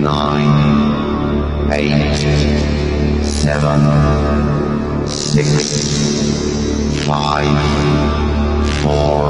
[0.00, 2.16] nine, eight,
[3.24, 3.80] seven,
[5.06, 7.60] six, five,
[8.82, 9.26] four,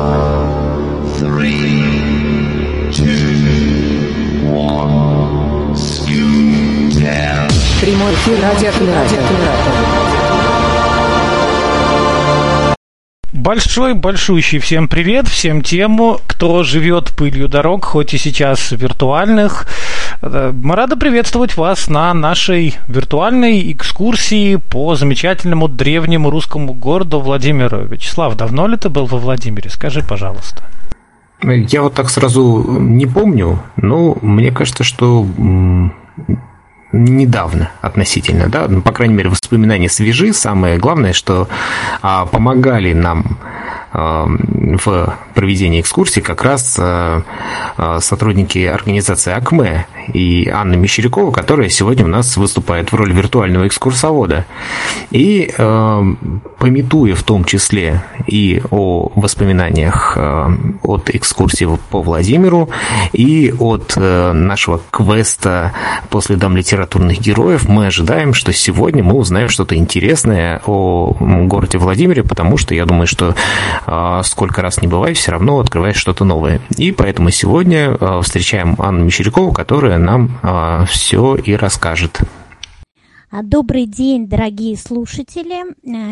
[1.19, 7.49] three, two, one, skew down.
[7.81, 9.90] Прямой эфир радиокоммерация.
[13.42, 19.66] Большой, большущий всем привет, всем тем, кто живет пылью дорог, хоть и сейчас виртуальных.
[20.22, 27.80] Э, мы рады приветствовать вас на нашей виртуальной экскурсии по замечательному древнему русскому городу Владимиру.
[27.80, 29.72] Вячеслав, давно ли ты был во Владимире?
[29.72, 30.64] Скажи, пожалуйста.
[31.42, 35.26] Я вот так сразу не помню, но мне кажется, что
[36.92, 40.34] недавно относительно, да, ну, по крайней мере, воспоминания свежи.
[40.34, 41.48] Самое главное, что
[42.02, 43.38] а, помогали нам
[43.94, 47.22] в проведении экскурсии как раз э,
[47.78, 53.68] э, сотрудники организации АКМЕ и Анна Мещерякова, которая сегодня у нас выступает в роли виртуального
[53.68, 54.46] экскурсовода.
[55.12, 56.02] И э,
[56.58, 60.18] пометуя в том числе и о воспоминаниях
[60.84, 62.70] от экскурсии по Владимиру
[63.14, 65.74] и от нашего квеста
[66.10, 72.24] после дам литературных героев, мы ожидаем, что сегодня мы узнаем что-то интересное о городе Владимире,
[72.24, 73.36] потому что я думаю, что
[74.24, 76.62] сколько раз не бывает, все равно открываешь что-то новое.
[76.78, 82.20] И поэтому сегодня а, встречаем Анну Мещерякову, которая нам а, все и расскажет.
[83.32, 85.64] Добрый день, дорогие слушатели!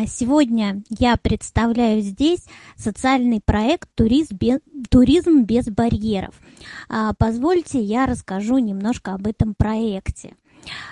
[0.06, 2.46] Сегодня я представляю здесь
[2.76, 6.34] социальный проект «Туризм без, Туризм без барьеров».
[7.18, 10.34] Позвольте, я расскажу немножко об этом проекте.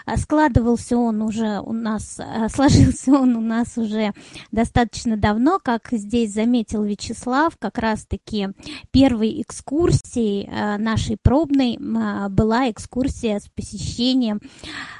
[0.06, 4.12] А складывался он уже у нас, а, сложился он у нас уже
[4.50, 8.48] достаточно давно, как здесь заметил Вячеслав, как раз-таки
[8.90, 14.40] первой экскурсией а, нашей пробной была экскурсия с посещением,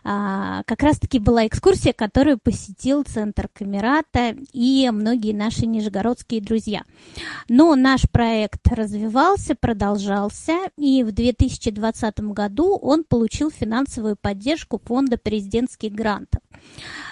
[0.02, 6.82] как раз-таки была экскурсия, которую посетил Центр Камерата и многие наши нижегородские друзья.
[7.48, 15.16] Но наш проект развивался, продолжался, и в 2020 году он получил финансовую поддержку поддержку фонда
[15.16, 16.40] президентских грантов.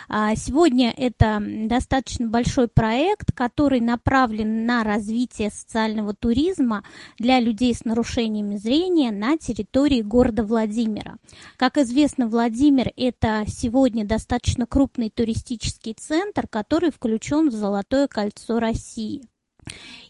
[0.08, 6.84] А, сегодня это достаточно большой проект, который направлен на развитие социального туризма
[7.18, 11.16] для людей с нарушениями зрения на территории города Владимира.
[11.56, 19.22] Как известно, Владимир– это сегодня достаточно крупный туристический центр, который включен в Золотое кольцо России.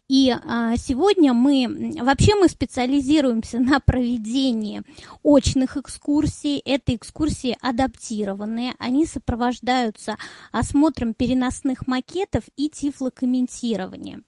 [0.09, 4.83] И а, сегодня мы, вообще мы специализируемся на проведении
[5.23, 6.63] очных экскурсий.
[6.65, 10.17] Это экскурсии адаптированные, они сопровождаются
[10.53, 14.25] осмотром переносных макетов и тифлокомментированием.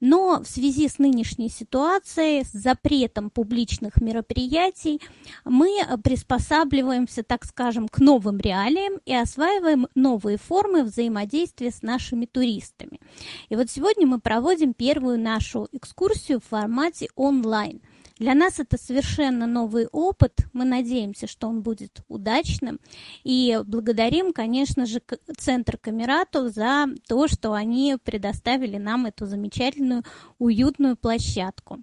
[0.00, 5.00] Но в связи с нынешней ситуацией, с запретом публичных мероприятий,
[5.44, 5.70] мы
[6.02, 13.00] приспосабливаемся, так скажем, к новым реалиям и осваиваем новые формы взаимодействия с нашими туристами.
[13.48, 17.80] И вот сегодня мы проводим первую нашу экскурсию в формате онлайн.
[18.18, 20.46] Для нас это совершенно новый опыт.
[20.52, 22.80] Мы надеемся, что он будет удачным.
[23.22, 25.00] И благодарим, конечно же,
[25.36, 30.02] Центр Камерату за то, что они предоставили нам эту замечательную,
[30.38, 31.78] уютную площадку.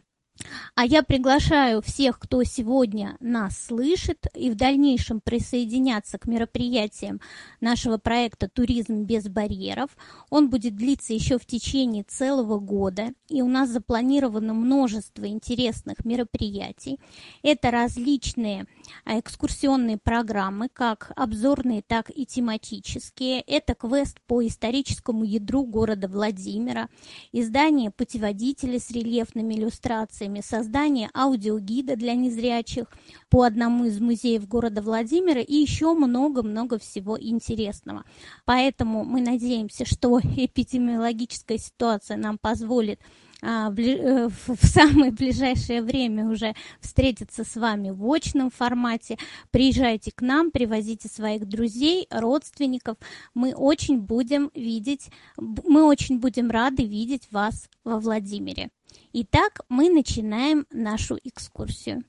[0.76, 7.22] А я приглашаю всех, кто сегодня нас слышит и в дальнейшем присоединяться к мероприятиям
[7.62, 9.92] нашего проекта «Туризм без барьеров».
[10.30, 17.00] Он будет длиться еще в течение целого года, и у нас запланировано множество интересных мероприятий.
[17.42, 18.66] Это различные
[19.06, 23.42] а, экскурсионные программы, как обзорные, так и тематические.
[23.42, 26.90] Это квест по историческому ядру города Владимира,
[27.32, 32.86] издание путеводителей с рельефными иллюстрациями, инновациями создание аудиогида для незрячих
[33.30, 38.04] по одному из музеев города Владимира и еще много-много всего интересного.
[38.46, 43.00] Поэтому мы надеемся, что эпидемиологическая ситуация нам позволит
[43.46, 49.18] в самое ближайшее время уже встретиться с вами в очном формате.
[49.52, 52.98] Приезжайте к нам, привозите своих друзей, родственников.
[53.36, 58.70] Мы очень будем видеть, мы очень будем рады видеть вас во Владимире.
[59.14, 62.04] Итак, мы начинаем нашу экскурсию.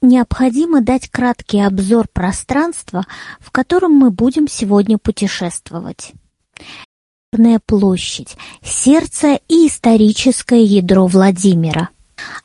[0.00, 3.04] Необходимо дать краткий обзор пространства,
[3.38, 6.12] в котором мы будем сегодня путешествовать.
[7.66, 11.90] Площадь– сердце и историческое ядро Владимира.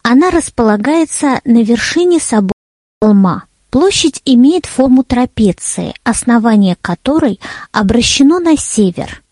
[0.04, 2.54] Она располагается на вершине собора
[3.02, 3.46] холма.
[3.72, 7.40] Площадь имеет форму трапеции, основание которой
[7.72, 9.24] обращено на север–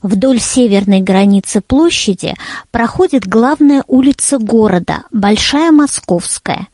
[0.00, 2.34] Вдоль северной границы площади
[2.70, 6.68] проходит главная улица города, Большая Московская.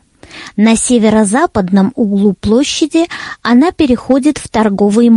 [0.57, 3.07] На северо-западном углу площади
[3.43, 5.17] она переходит в торговый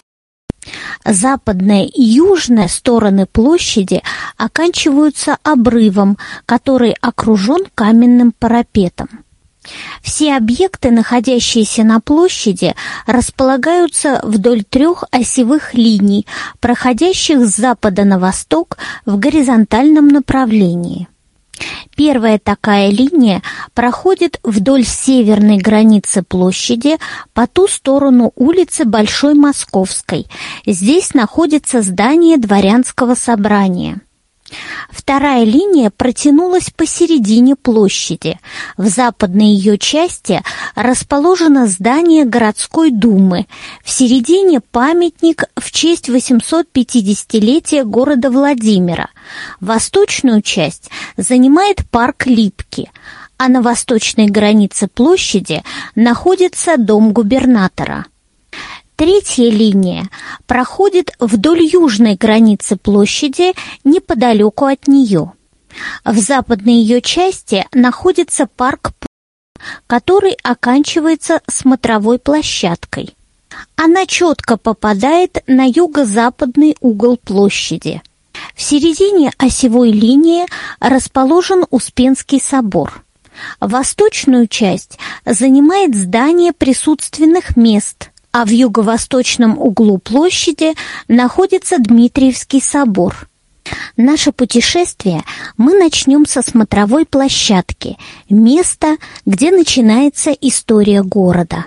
[1.05, 4.01] Западная и южная стороны площади
[4.37, 6.17] оканчиваются обрывом,
[6.47, 9.07] который окружен каменным парапетом.
[10.01, 12.75] Все объекты, находящиеся на площади,
[13.07, 16.25] располагаются вдоль трех осевых линий,
[16.59, 21.07] проходящих с запада на восток в горизонтальном направлении.
[21.95, 23.41] Первая такая линия
[23.73, 26.97] проходит вдоль северной границы площади
[27.33, 30.27] по ту сторону улицы Большой Московской.
[30.65, 34.01] Здесь находится здание дворянского собрания.
[34.89, 38.39] Вторая линия протянулась посередине площади.
[38.77, 40.42] В западной ее части
[40.75, 43.47] расположено здание городской думы.
[43.83, 49.09] В середине памятник в честь 850-летия города Владимира.
[49.59, 52.91] Восточную часть занимает парк Липки,
[53.38, 55.63] а на восточной границе площади
[55.95, 58.06] находится дом губернатора.
[58.95, 60.09] Третья линия
[60.47, 63.53] проходит вдоль южной границы площади
[63.83, 65.33] неподалеку от нее.
[66.06, 68.94] В западной ее части находится парк,
[69.86, 73.15] который оканчивается смотровой площадкой.
[73.75, 78.01] Она четко попадает на юго-западный угол площади.
[78.56, 80.45] В середине осевой линии
[80.80, 83.03] расположен Успенский собор.
[83.59, 90.73] Восточную часть занимает здание присутственных мест– а в юго-восточном углу площади
[91.07, 93.29] находится Дмитриевский собор.
[93.95, 95.23] Наше путешествие
[95.55, 97.97] мы начнем со смотровой площадки,
[98.29, 101.63] места, где начинается история города.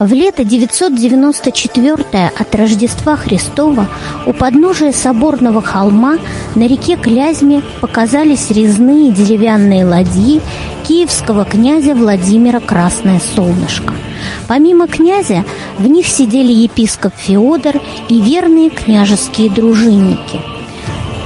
[0.00, 3.86] В лето 994 от Рождества Христова
[4.26, 6.16] у подножия соборного холма
[6.54, 10.40] на реке Клязьме показались резные деревянные ладьи
[10.88, 13.92] киевского князя Владимира Красное Солнышко–
[14.48, 15.44] Помимо князя,
[15.78, 20.59] в них сидели епископ Феодор и верные княжеские дружинники.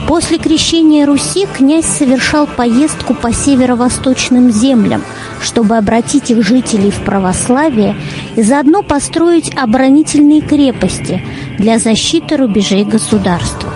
[0.09, 5.03] После крещения Руси князь совершал поездку по северо-восточным землям,
[5.41, 7.97] чтобы обратить их жителей в православие
[8.37, 11.25] и заодно построить оборонительные крепости
[11.59, 13.71] для защиты рубежей государства.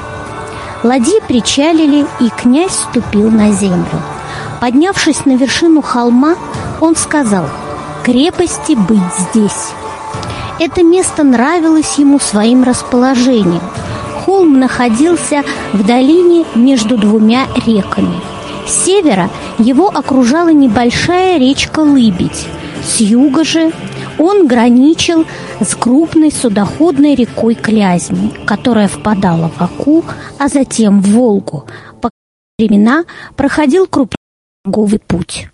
[0.82, 4.02] Ладьи причалили, и князь ступил на землю.
[4.60, 6.34] Поднявшись на вершину холма,
[6.80, 7.46] он сказал–
[8.08, 9.74] крепости быть здесь.
[10.58, 13.60] Это место нравилось ему своим расположением.
[14.28, 15.42] Холм находился
[15.72, 18.20] в долине между двумя реками.
[18.66, 22.46] С севера его окружала небольшая речка Лыбедь.
[22.84, 23.72] С юга же
[24.18, 25.24] он граничил
[25.60, 30.04] с крупной судоходной рекой Клязьмой, которая впадала в Аку,
[30.38, 31.64] а затем в Волгу.
[32.02, 32.10] По
[32.58, 33.04] времена
[33.34, 34.18] проходил крупный
[34.62, 35.48] торговый путь.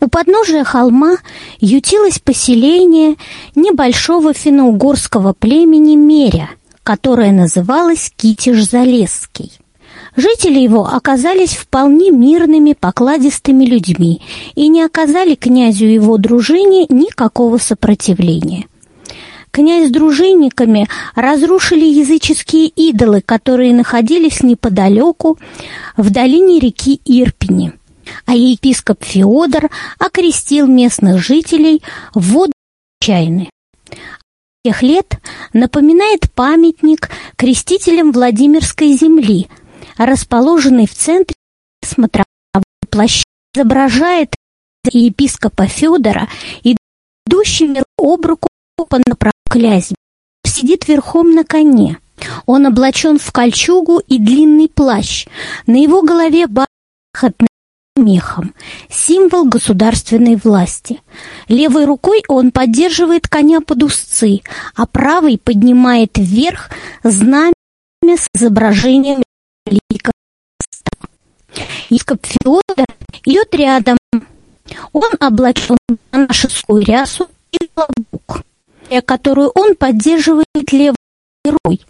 [0.00, 1.18] У подножия холма
[1.60, 3.16] ютилось поселение
[3.54, 6.48] небольшого финно-угорского племени Меря,
[6.82, 9.52] которое называлось Китиш-Залесский.
[10.16, 14.20] Жители его оказались вполне мирными, покладистыми людьми
[14.54, 18.66] и не оказали князю и его дружине никакого сопротивления.
[19.50, 25.38] Князь с дружинниками разрушили языческие идолы, которые находились неподалеку
[25.96, 27.72] в долине реки Ирпени–
[28.26, 31.82] а епископ Феодор окрестил местных жителей
[32.14, 32.52] водой
[33.00, 33.50] чайны.
[34.62, 35.18] Тех лет
[35.54, 39.48] напоминает памятник крестителям Владимирской земли,
[39.96, 41.34] расположенный в центре
[41.82, 42.26] смотровой
[42.90, 43.24] площади,
[43.54, 44.34] изображает
[44.92, 46.28] епископа Федора,
[46.62, 49.96] идущими об руку по направлению.
[50.44, 51.98] Сидит верхом на коне.
[52.44, 55.26] Он облачен в кольчугу и длинный плащ.
[55.66, 57.48] На его голове бархатный
[57.96, 58.54] мехом,
[58.88, 61.00] символ государственной власти.
[61.48, 64.40] Левой рукой он поддерживает коня под узцы,
[64.74, 66.70] а правой поднимает вверх
[67.02, 67.52] знамя
[68.02, 69.22] с изображением
[69.66, 70.12] великого
[71.90, 72.86] Епископ Феодор
[73.24, 73.98] идет рядом.
[74.92, 75.76] Он облачен
[76.12, 78.42] на нашескую рясу и лобук,
[79.04, 80.99] которую он поддерживает левой
[81.44, 81.80] рукой,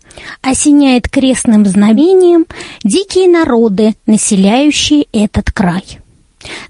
[0.42, 2.46] осеняет крестным знамением
[2.84, 5.98] дикие народы, населяющие этот край.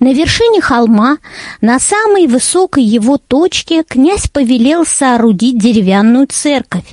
[0.00, 1.18] На вершине холма,
[1.60, 6.84] на самой высокой его точке, князь повелел соорудить деревянную церковь,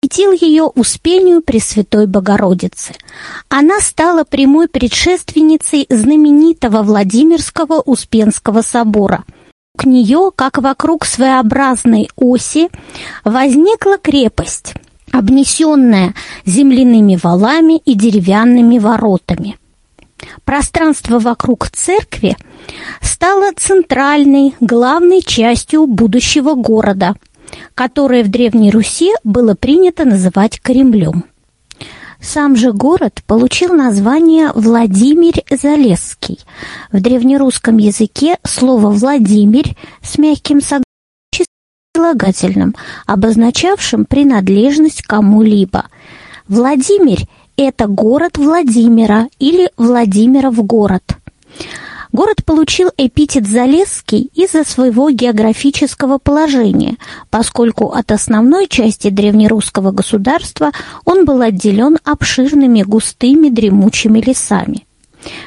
[0.00, 2.94] посвятил ее Успению Пресвятой Богородицы.
[3.48, 9.24] Она стала прямой предшественницей знаменитого Владимирского Успенского собора.
[9.76, 12.68] К нее, как вокруг своеобразной оси,
[13.24, 14.74] возникла крепость,
[15.18, 19.56] обнесенная земляными валами и деревянными воротами–
[20.44, 22.36] Пространство вокруг церкви
[23.00, 27.14] стало центральной, главной частью будущего города,
[27.74, 31.24] которое в Древней Руси было принято называть Кремлем.
[32.20, 36.38] Сам же город получил название Владимир-Залесский.
[36.90, 39.64] В древнерусском языке слово «Владимир»
[40.00, 40.83] с мягким согласием
[42.04, 42.74] прилагательным,
[43.06, 45.86] обозначавшим принадлежность кому-либо.
[46.48, 47.20] Владимир–
[47.56, 51.02] это город Владимира или Владимиров город.
[52.12, 56.96] Город получил эпитет Залесский из-за своего географического положения,
[57.30, 60.70] поскольку от основной части древнерусского государства
[61.04, 64.86] он был отделен обширными густыми дремучими лесами.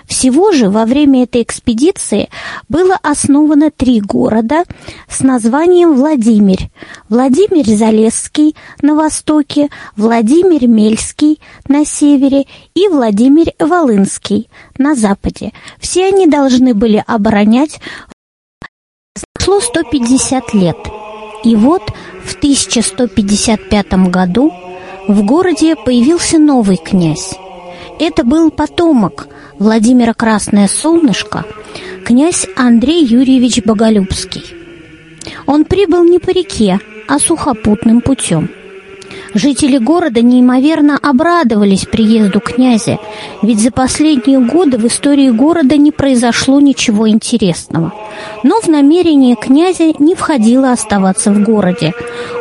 [0.05, 2.29] Всего же во время этой экспедиции
[2.69, 4.63] было основано три города
[5.09, 6.69] с названием Владимир.
[7.09, 15.51] Владимир Залесский на востоке, Владимир Мельский на севере и Владимир Волынский на западе.
[15.79, 17.79] Все они должны были оборонять
[19.47, 20.77] прошло 150 лет.
[21.43, 21.81] И вот
[22.25, 24.51] в 1155 году
[25.07, 27.33] в городе появился новый князь.
[27.99, 29.27] Это был потомок
[29.59, 31.43] Владимира Красное Солнышко,
[32.05, 34.43] князь Андрей Юрьевич Боголюбский.
[35.47, 38.49] Он прибыл не по реке, а сухопутным путем.
[39.33, 42.97] Жители города неимоверно обрадовались приезду князя,
[43.41, 47.93] ведь за последние годы в истории города не произошло ничего интересного.
[48.43, 51.93] Но в намерение князя не входило оставаться в городе.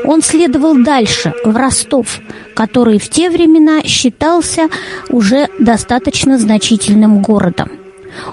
[0.04, 2.20] Он следовал дальше, в Ростов,
[2.54, 4.68] который в те времена считался
[5.10, 7.70] уже достаточно значительным городом.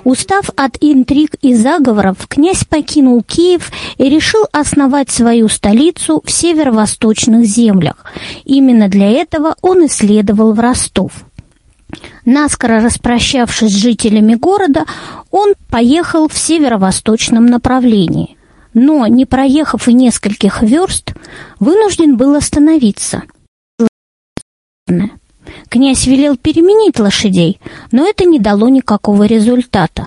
[0.04, 7.46] Устав от интриг и заговоров, князь покинул Киев и решил основать свою столицу в северо-восточных
[7.46, 8.06] землях.
[8.46, 11.12] Именно для этого он исследовал в Ростов.
[12.26, 14.86] Наскоро распрощавшись с жителями города,
[15.32, 18.38] он поехал в северо-восточном направлении.
[18.74, 21.14] Но, не проехав и нескольких верст,
[21.60, 23.24] вынужден был остановиться.
[25.74, 27.60] Князь велел переменить лошадей,
[27.92, 30.06] но это не дало никакого результата.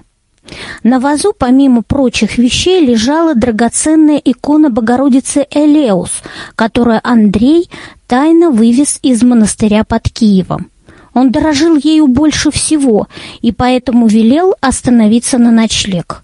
[0.84, 6.22] На вазу, помимо прочих вещей, лежала драгоценная икона Богородицы Элеус,
[6.54, 7.68] которую Андрей
[8.06, 10.70] тайно вывез из монастыря под Киевом.
[11.14, 13.08] Он дорожил ею больше всего
[13.40, 16.22] и поэтому велел остановиться на ночлег.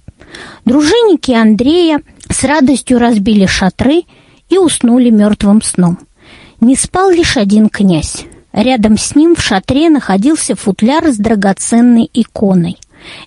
[0.64, 4.02] Дружинники Андрея с радостью разбили шатры
[4.50, 5.98] и уснули мертвым сном.
[6.60, 8.24] Не спал лишь один князь.
[8.52, 12.78] Рядом с ним в шатре находился футляр с драгоценной иконой.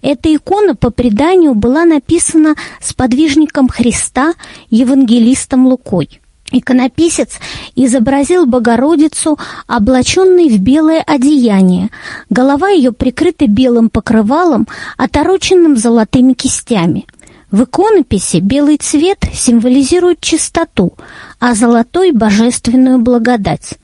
[0.01, 4.34] Эта икона, по преданию, была написана сподвижником Христа,
[4.70, 6.22] евангелистом Лукой.
[6.51, 7.39] Иконописец
[7.75, 11.89] изобразил Богородицу, облаченной в белое одеяние.
[12.29, 17.08] Голова ее прикрыта белым покрывалом, отороченным золотыми кистями.
[17.52, 20.94] В иконописи белый цвет символизирует чистоту,
[21.40, 23.75] а золотой– божественную благодать.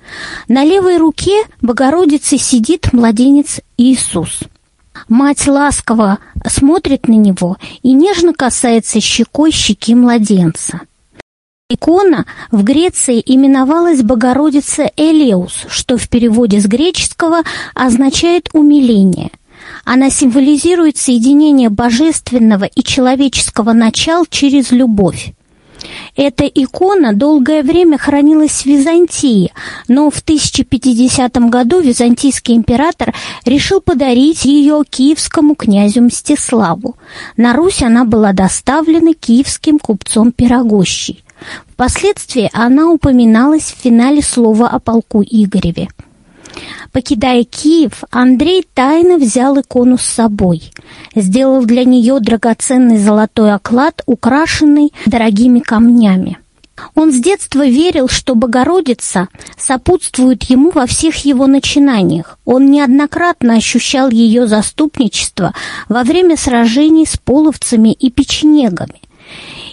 [0.48, 4.40] На левой руке Богородицы сидит младенец Иисус.
[5.08, 10.82] Мать ласково смотрит на него и нежно касается щекой щеки младенца.
[11.70, 19.32] Икона в Греции именовалась Богородица Элеус, что в переводе с греческого означает «умиление».
[19.84, 25.34] Она символизирует соединение божественного и человеческого начал через любовь.
[26.16, 29.52] Эта икона долгое время хранилась в Византии,
[29.88, 33.14] но в 1050 году византийский император
[33.46, 36.98] решил подарить ее киевскому князю Мстиславу.
[37.38, 41.24] На Русь она была доставлена киевским купцом Пирогощий.
[41.74, 45.88] Впоследствии она упоминалась в финале слова о полку Игореве.
[46.92, 50.72] Покидая Киев, Андрей тайно взял икону с собой.
[51.16, 56.38] Сделал для нее драгоценный золотой оклад, украшенный дорогими камнями.
[56.96, 59.28] Он с детства верил, что Богородица
[59.58, 62.40] сопутствует ему во всех его начинаниях.
[62.44, 65.54] Он неоднократно ощущал ее заступничество
[65.88, 69.02] во время сражений с половцами и печенегами.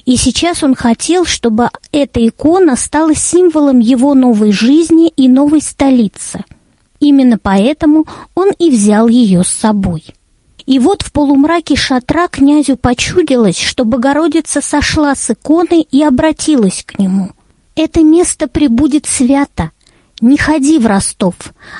[0.04, 6.44] И сейчас он хотел, чтобы эта икона стала символом его новой жизни и новой столицы–
[7.00, 10.04] Именно поэтому он и взял ее с собой.
[10.66, 16.98] И вот в полумраке шатра князю почудилось, что Богородица сошла с иконы и обратилась к
[16.98, 17.30] нему.
[17.74, 19.70] «Это место прибудет свято.
[20.20, 21.36] Не ходи в Ростов,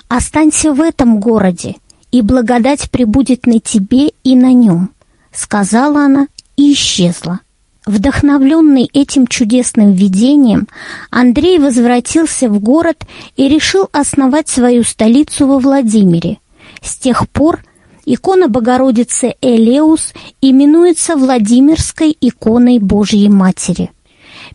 [0.09, 1.77] останься в этом городе,
[2.13, 4.91] и благодать прибудет на тебе и на нем»,—
[5.33, 7.41] сказала она и исчезла.
[7.89, 10.69] Вдохновленный этим чудесным видением,
[11.11, 12.99] Андрей возвратился в город
[13.35, 16.37] и решил основать свою столицу во Владимире.
[16.83, 17.65] С тех пор
[18.05, 23.91] Икона Богородицы Элеус именуется Владимирской иконой Божьей Матери.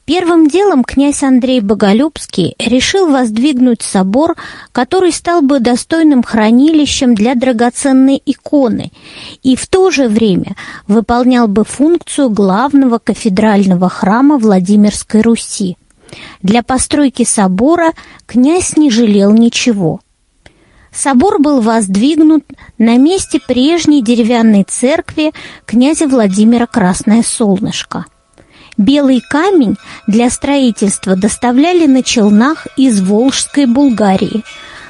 [0.06, 4.36] Первым делом князь Андрей Боголюбский решил воздвигнуть собор,
[4.74, 8.92] который стал бы достойным хранилищем для драгоценной иконы
[9.44, 10.58] и в то же время
[10.90, 15.78] выполнял бы функцию главного кафедрального храма Владимирской Руси.
[16.42, 17.94] Для постройки собора
[18.26, 20.02] князь не жалел ничего.
[20.92, 22.44] Собор был воздвигнут
[22.78, 25.32] на месте прежней деревянной церкви
[25.66, 28.06] князя Владимира Красное Солнышко.
[28.78, 29.78] Белый камень
[30.08, 34.44] для строительства доставляли на челнах из Волжской Булгарии.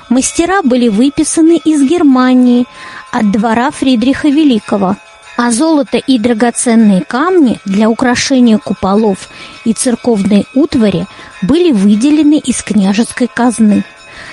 [0.09, 2.65] Мастера были выписаны из Германии
[3.11, 4.95] от двора Фридриха Великого,
[5.35, 9.29] а золото и драгоценные камни для украшения куполов
[9.65, 11.05] и церковной утвари
[11.41, 13.83] были выделены из княжеской казны.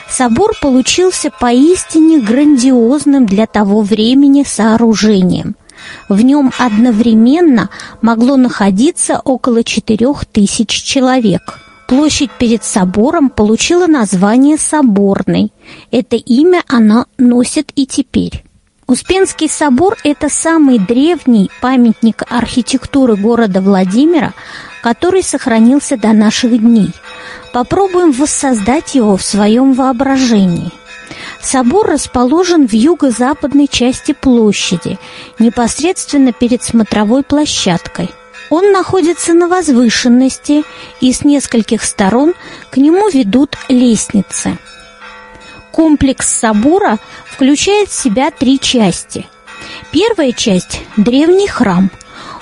[0.09, 5.57] Собор получился поистине грандиозным для того времени сооружением.
[6.09, 7.71] В нем одновременно
[8.03, 11.59] могло находиться около четырех тысяч человек.
[11.89, 15.53] Площадь перед собором получила название Соборной.
[15.91, 18.45] Это имя она носит и теперь.
[18.87, 24.35] Успенский собор– это самый древний памятник архитектуры города Владимира,
[24.83, 26.91] который сохранился до наших дней.
[27.53, 30.73] Попробуем воссоздать его в своем воображении.
[31.42, 34.99] Собор расположен в юго-западной части площади,
[35.38, 38.11] непосредственно перед смотровой площадкой.
[38.50, 40.64] Он находится на возвышенности,
[41.00, 42.35] и с нескольких сторон
[42.70, 44.59] к нему ведут лестницы.
[45.73, 49.26] Комплекс собора включает в себя три части.
[49.92, 51.90] Первая часть– древний храм.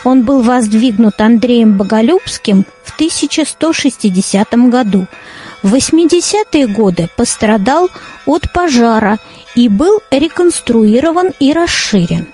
[0.02, 5.06] Он был воздвигнут Андреем Боголюбским в 1160 году–
[5.62, 7.88] в 80-е годы пострадал
[8.26, 9.18] от пожара
[9.54, 12.28] и был реконструирован и расширен.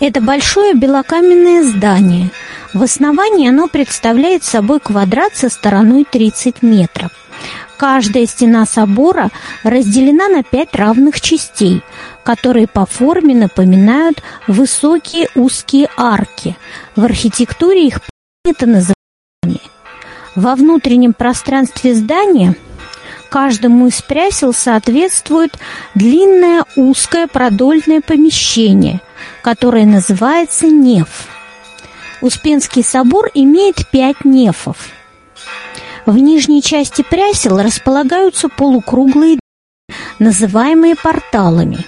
[0.00, 2.30] Это большое белокаменное здание.
[2.72, 7.10] В основании оно представляет собой квадрат со стороной 30 метров.
[7.76, 9.30] Каждая стена собора
[9.62, 11.82] разделена на пять равных частей,
[12.22, 16.56] которые по форме напоминают высокие узкие арки.
[16.96, 18.00] В архитектуре их
[18.42, 18.93] принято называть
[20.34, 22.56] во внутреннем пространстве здания
[23.30, 25.56] каждому из прясел соответствует
[25.94, 29.00] длинное узкое продольное помещение,
[29.42, 31.28] которое называется неф.
[32.20, 34.88] Успенский собор имеет пять нефов.
[36.06, 39.38] В нижней части прясел располагаются полукруглые
[40.18, 41.78] называемые порталами.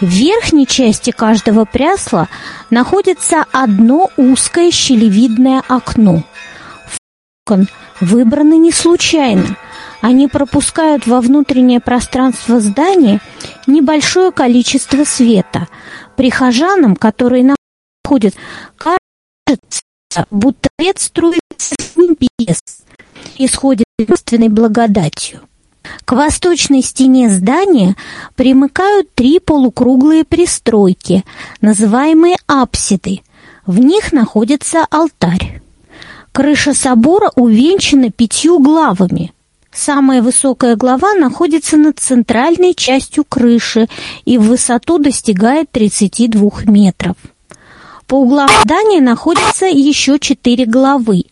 [0.00, 2.28] В верхней части каждого прясла
[2.70, 6.24] находится одно узкое щелевидное окно–
[7.52, 7.68] окон
[8.00, 9.56] выбраны не случайно.
[10.00, 13.20] Они пропускают во внутреннее пространство здания
[13.66, 15.68] небольшое количество света.
[16.16, 17.54] Прихожанам, которые
[18.04, 18.34] находят,
[18.76, 22.60] кажется, будто свет струится с небес,
[23.38, 25.40] исходит собственной благодатью.
[26.04, 27.96] К восточной стене здания
[28.34, 31.24] примыкают три полукруглые пристройки,
[31.60, 33.22] называемые апсиды.
[33.66, 35.61] В них находится алтарь.
[36.32, 39.32] Крыша собора увенчана пятью главами.
[39.70, 43.86] Самая высокая глава находится над центральной частью крыши
[44.24, 47.16] и в высоту достигает 32 метров.
[48.06, 51.24] По углам здания находятся еще четыре главы.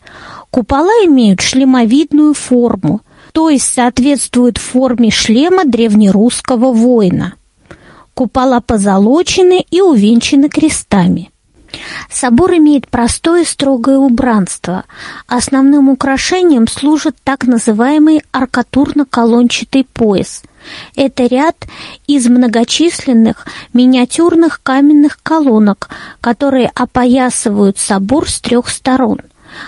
[0.51, 3.01] Купола имеют шлемовидную форму,
[3.33, 7.33] то есть соответствуют форме шлема древнерусского воина.
[8.13, 11.31] Купола позолочены и увенчаны крестами.
[12.09, 14.83] Собор имеет простое строгое убранство.
[15.27, 20.43] Основным украшением служит так называемый аркатурно-колончатый пояс.
[20.95, 21.55] Это ряд
[22.07, 29.19] из многочисленных миниатюрных каменных колонок, которые опоясывают собор с трех сторон.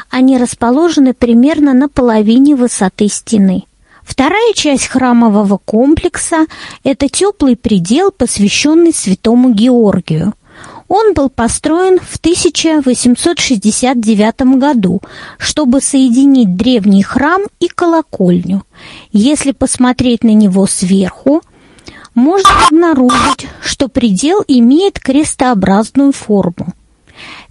[0.09, 3.63] Они расположены примерно на половине высоты стены.
[4.03, 6.45] Вторая часть храмового комплекса–
[6.83, 10.33] это теплый предел, посвященный святому Георгию–
[10.93, 15.01] он был построен в 1869 году,
[15.39, 18.63] чтобы соединить древний храм и колокольню.
[19.11, 21.41] Если посмотреть на него сверху,
[22.13, 26.75] можно обнаружить, что предел имеет крестообразную форму.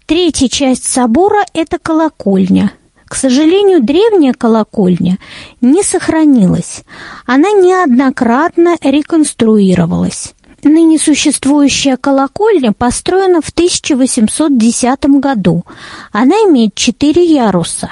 [0.07, 2.73] Третья часть собора– это колокольня.
[3.07, 5.19] К сожалению, древняя колокольня
[5.61, 6.85] не сохранилась.
[7.27, 10.33] Она неоднократно реконструировалась.
[10.65, 15.65] Ныне существующая колокольня построена в 1810 году.
[16.13, 17.91] Она имеет четыре яруса.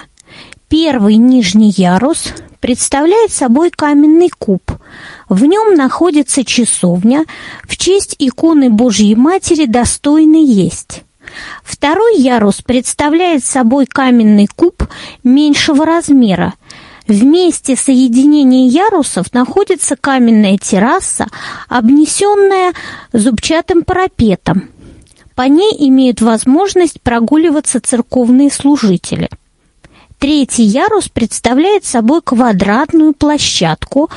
[0.68, 4.62] Первый нижний ярус представляет собой каменный куб.
[5.28, 7.24] В нем находится часовня
[7.64, 11.02] в честь иконы Божьей Матери «Достойный есть».
[11.64, 14.84] Второй ярус представляет собой каменный куб
[15.24, 16.54] меньшего размера.
[17.10, 21.26] В месте соединения ярусов находится каменная терраса,
[21.68, 22.72] обнесенная
[23.12, 24.70] зубчатым парапетом.
[25.34, 29.28] По ней имеют возможность прогуливаться церковные служители.
[30.20, 34.08] Третий ярус представляет собой квадратную площадку,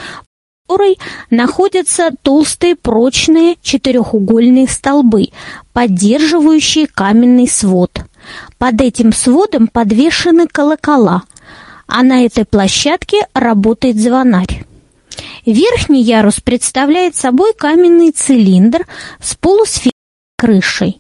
[0.67, 0.99] которой
[1.31, 5.29] находятся толстые прочные четырехугольные столбы,
[5.73, 8.03] поддерживающие каменный свод.
[8.59, 11.23] Под этим сводом подвешены колокола,
[11.87, 14.65] а на этой площадке работает звонарь.
[15.45, 18.87] Верхний ярус представляет собой каменный цилиндр
[19.21, 19.93] с полусферой
[20.37, 20.97] крышей.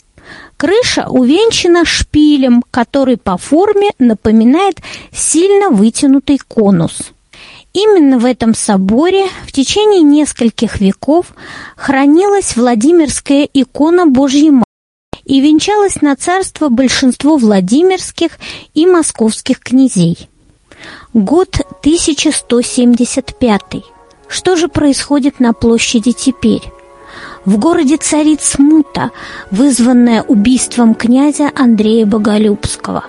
[0.57, 4.77] Крыша увенчана шпилем, который по форме напоминает
[5.11, 7.11] сильно вытянутый конус.
[7.73, 11.33] Именно в этом соборе в течение нескольких веков
[11.75, 14.63] хранилась Владимирская икона Божьей Матери
[15.25, 18.37] и венчалась на царство большинство Владимирских
[18.73, 20.29] и московских князей.
[21.13, 23.61] Год 1175.
[24.27, 26.63] Что же происходит на площади теперь?
[27.45, 29.11] В городе царит смута,
[29.51, 33.03] вызванная убийством князя Андрея Боголюбского.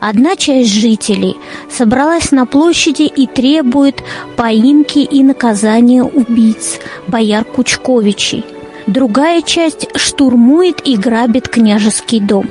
[0.00, 1.36] Одна часть жителей
[1.70, 4.02] собралась на площади и требует
[4.36, 6.78] поимки и наказания убийц,
[7.08, 8.44] бояр Кучковичей.
[8.86, 12.48] Другая часть штурмует и грабит княжеский дом.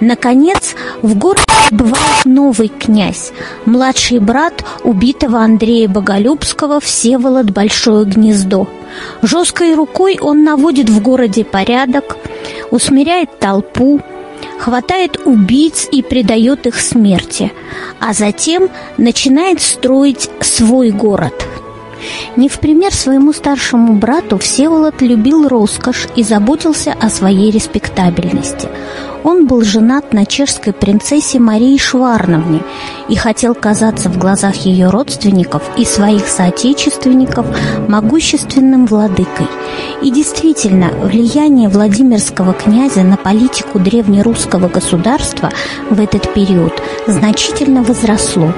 [0.00, 3.32] Наконец, в город прибывает новый князь,
[3.64, 8.68] младший брат убитого Андрея Боголюбского Всеволод Большое Гнездо.
[9.22, 12.16] Жесткой рукой он наводит в городе порядок,
[12.70, 14.00] усмиряет толпу,
[14.58, 17.52] хватает убийц и предает их смерти,
[18.00, 21.46] а затем начинает строить свой город.
[22.36, 28.68] Не в пример своему старшему брату Всеволод любил роскошь и заботился о своей респектабельности–
[29.26, 32.62] он был женат на чешской принцессе Марии Шварновне
[33.08, 37.44] и хотел казаться в глазах ее родственников и своих соотечественников
[37.88, 39.48] могущественным владыкой.
[40.00, 45.50] И действительно, влияние Владимирского князя на политику древнерусского государства
[45.90, 48.52] в этот период значительно возросло.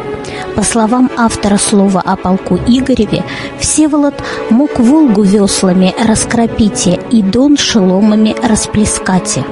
[0.55, 3.25] По словам автора слова о полку Игореве,
[3.59, 4.15] Всеволод
[4.51, 9.45] мог Волгу веслами раскропите и Дон шеломами расплескате.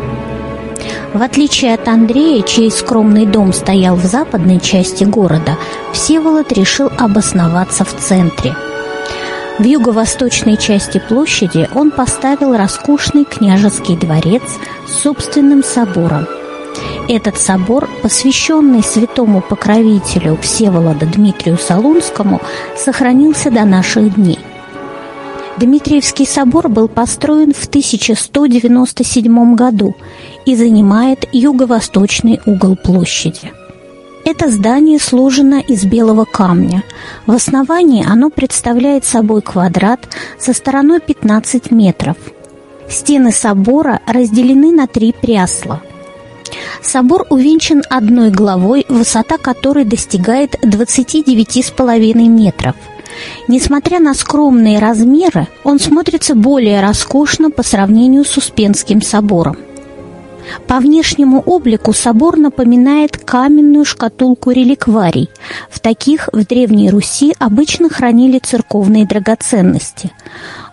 [1.14, 5.56] В отличие от Андрея, чей скромный дом стоял в западной части города,
[5.92, 8.54] Всеволод решил обосноваться в центре.
[9.58, 14.42] В юго-восточной части площади он поставил роскошный княжеский дворец
[14.86, 16.26] с собственным собором.
[17.08, 22.42] Этот собор, посвященный святому покровителю Всеволода Дмитрию Солунскому,
[22.76, 24.40] сохранился до наших дней.
[25.56, 29.96] Дмитриевский собор был построен в 1197 году
[30.46, 33.52] и занимает юго-восточный угол площади.
[34.24, 36.82] Это здание сложено из белого камня.
[37.26, 42.16] В основании оно представляет собой квадрат со стороной 15 метров.
[42.88, 45.80] Стены собора разделены на три прясла.
[46.82, 52.74] Собор увенчан одной главой, высота которой достигает 29,5 метров.
[53.48, 59.56] Несмотря на скромные размеры, он смотрится более роскошно по сравнению с Успенским собором.
[60.66, 65.30] По внешнему облику собор напоминает каменную шкатулку реликварий.
[65.70, 70.12] В таких в Древней Руси обычно хранили церковные драгоценности.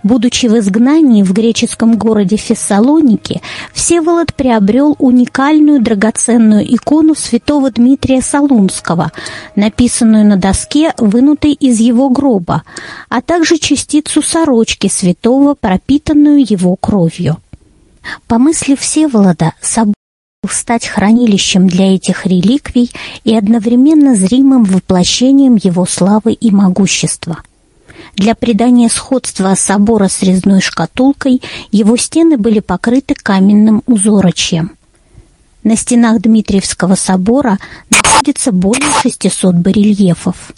[0.04, 3.42] Будучи в изгнании в греческом городе Фессалоники,
[3.74, 9.12] Всеволод приобрел уникальную драгоценную икону святого Дмитрия Солунского,
[9.56, 12.64] написанную на доске, вынутой из его гроба,
[13.08, 17.38] а также частицу сорочки святого, пропитанную его кровью.
[18.28, 19.94] По мысли Всеволода, собор
[20.50, 22.92] стать хранилищем для этих реликвий
[23.24, 27.40] и одновременно зримым воплощением его славы и могущества.
[28.16, 34.72] Для придания сходства собора с резной шкатулкой его стены были покрыты каменным узорочьем.
[35.64, 37.58] На стенах Дмитриевского собора
[37.90, 40.52] находится более 600 барельефов.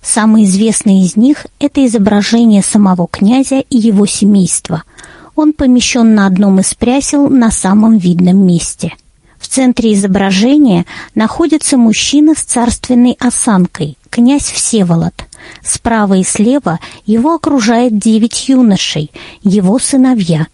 [0.00, 4.84] Самый известный из них– это изображение самого князя и его семейства–
[5.36, 8.94] он помещен на одном из прясел на самом видном месте.
[9.38, 15.14] В центре изображения находится мужчина с царственной осанкой, князь Всеволод.
[15.62, 19.10] Справа и слева его окружает девять юношей,
[19.42, 20.46] его сыновья.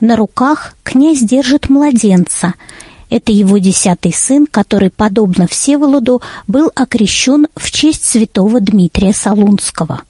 [0.00, 2.54] На руках князь держит младенца.
[3.10, 10.02] Это его десятый сын, который, подобно Всеволоду, был окрещен в честь святого Дмитрия Солунского.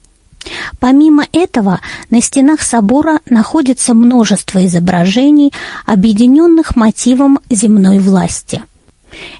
[0.79, 1.79] Помимо этого,
[2.09, 5.53] на стенах собора находится множество изображений,
[5.85, 8.63] объединенных мотивом земной власти.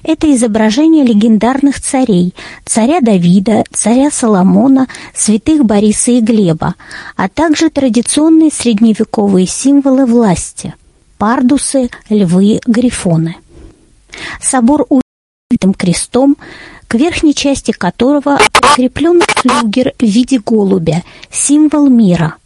[0.02, 6.74] Это изображения легендарных царей, царя Давида, царя Соломона, святых Бориса и Глеба,
[7.16, 10.74] а также традиционные средневековые символы власти–
[11.18, 13.36] пардусы, львы, грифоны.
[14.40, 16.36] Собор увитым крестом–
[16.88, 22.36] к верхней части которого прикреплен флюгер в виде голубя, символ мира.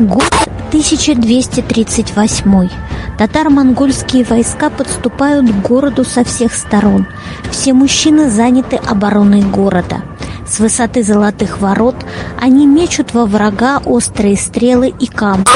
[0.00, 0.32] Год
[0.70, 2.68] 1238.
[3.16, 7.06] Татаро-монгольские войска подступают к городу со всех сторон.
[7.52, 10.02] Все мужчины заняты обороной города.
[10.44, 11.94] С высоты золотых ворот
[12.40, 15.46] они мечут во врага острые стрелы и камни,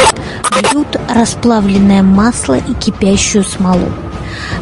[0.62, 3.88] бьют расплавленное масло и кипящую смолу.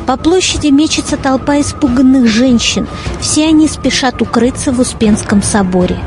[0.07, 2.87] По площади мечется толпа испуганных женщин.
[3.21, 5.99] Все они спешат укрыться в Успенском соборе.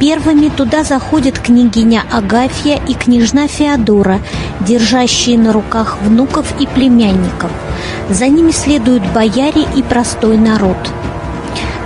[0.00, 4.20] Первыми туда заходят княгиня Агафья и княжна Феодора,
[4.60, 7.50] держащие на руках внуков и племянников.
[8.10, 10.76] За ними следуют бояре и простой народ.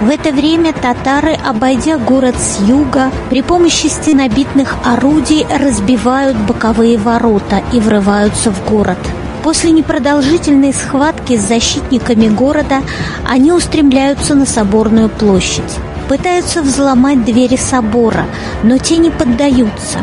[0.01, 7.63] В это время татары, обойдя город с юга, при помощи стенобитных орудий разбивают боковые ворота
[7.73, 8.99] и врываются в город–
[9.49, 12.83] После непродолжительной схватки с защитниками города
[13.27, 15.79] они устремляются на Соборную площадь.
[16.07, 18.27] Пытаются взломать двери собора,
[18.63, 20.01] но те не поддаются.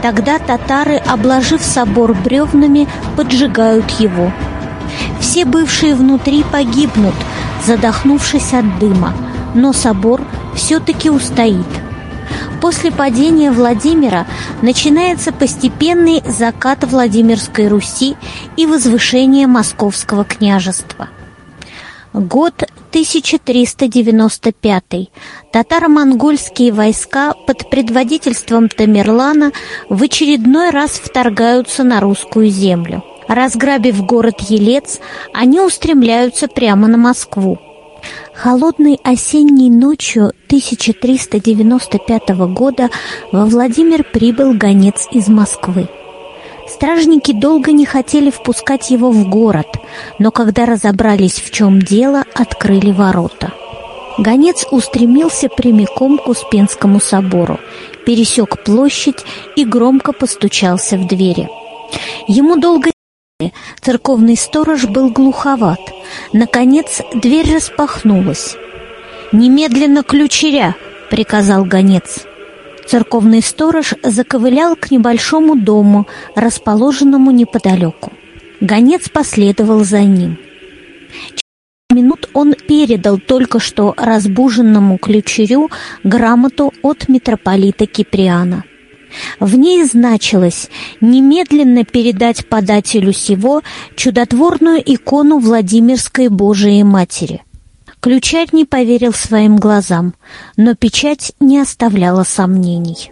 [0.00, 4.30] Тогда татары, обложив собор бревнами, поджигают его.
[5.18, 7.16] Все бывшие внутри погибнут,
[7.66, 9.12] задохнувшись от дыма,
[9.54, 10.22] но собор
[10.54, 11.66] все-таки устоит–
[12.60, 14.26] После падения Владимира
[14.62, 18.16] начинается постепенный закат Владимирской Руси
[18.56, 21.08] и возвышение Московского княжества.
[22.12, 24.84] Год 1395.
[25.52, 29.52] Татаро-монгольские войска под предводительством Тамерлана
[29.90, 33.04] в очередной раз вторгаются на русскую землю.
[33.28, 35.00] Разграбив город Елец,
[35.34, 37.58] они устремляются прямо на Москву.
[38.36, 42.90] Холодной осенней ночью 1395 года
[43.32, 45.88] во Владимир прибыл гонец из Москвы.
[46.68, 49.78] Стражники долго не хотели впускать его в город,
[50.18, 53.54] но когда разобрались, в чем дело, открыли ворота.
[54.18, 57.58] Гонец устремился прямиком к Успенскому собору,
[58.04, 59.24] пересек площадь
[59.56, 61.48] и громко постучался в двери.
[62.28, 62.90] Ему долго
[63.82, 65.80] Церковный сторож был глуховат.
[66.32, 68.56] Наконец дверь распахнулась.
[69.30, 70.74] «Немедленно ключеря!»—
[71.10, 72.24] приказал гонец.
[72.86, 78.10] Церковный сторож заковылял к небольшому дому, расположенному неподалеку.
[78.62, 80.38] Гонец последовал за ним.
[81.34, 85.68] Через минут он передал только что разбуженному ключерю
[86.04, 88.64] грамоту от митрополита Киприана—
[89.40, 90.68] в ней значилось
[91.00, 93.62] немедленно передать подателю сего
[93.94, 97.42] чудотворную икону Владимирской Божией Матери.
[98.00, 100.14] Ключарь не поверил своим глазам,
[100.56, 103.10] но печать не оставляла сомнений.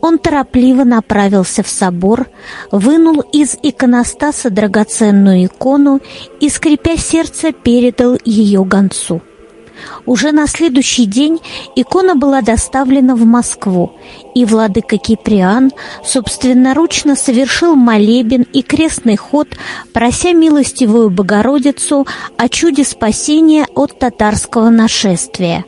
[0.00, 2.28] Он торопливо направился в собор,
[2.70, 6.00] вынул из иконостаса драгоценную икону
[6.40, 9.22] и, скрипя сердце, передал ее гонцу.
[10.04, 11.40] Уже на следующий день
[11.74, 13.92] икона была доставлена в Москву,
[14.34, 15.72] и владыка Киприан
[16.04, 19.48] собственноручно совершил молебен и крестный ход,
[19.92, 25.64] прося милостивую Богородицу о чуде спасения от татарского нашествия.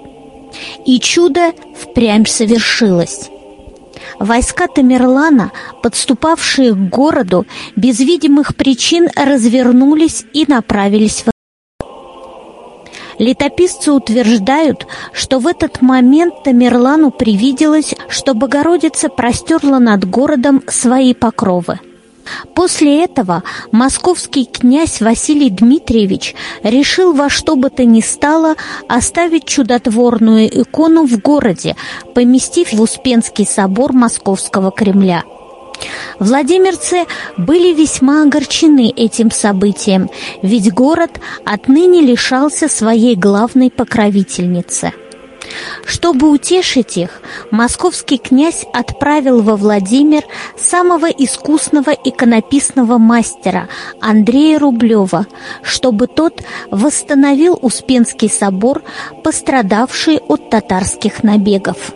[0.87, 3.29] И чудо впрямь совершилось.
[4.19, 5.53] Войска Тамерлана,
[5.83, 11.31] подступавшие к городу, без видимых причин развернулись и направились в
[13.19, 21.81] Летописцы утверждают, что в этот момент Тамерлану привиделось, что Богородица простерла над городом свои покровы.
[22.55, 28.55] После этого московский князь Василий Дмитриевич решил во что бы то ни стало
[28.87, 31.75] оставить чудотворную икону в городе,
[32.15, 35.25] поместив в Успенский собор Московского Кремля–
[36.19, 37.05] Владимирцы
[37.37, 40.11] были весьма огорчены этим событием,
[40.43, 44.93] ведь город отныне лишался своей главной покровительницы.
[45.87, 50.25] Чтобы утешить их, московский князь отправил во Владимир
[50.57, 53.69] самого искусного иконописного мастера
[54.01, 55.27] Андрея Рублева,
[55.63, 58.83] чтобы тот восстановил Успенский собор,
[59.25, 61.93] пострадавший от татарских набегов.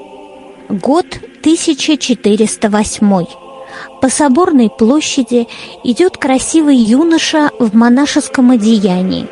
[0.68, 1.06] Год
[1.40, 3.51] 1408.
[4.00, 5.48] По соборной площади
[5.84, 9.28] идет красивый юноша в монашеском одеянии.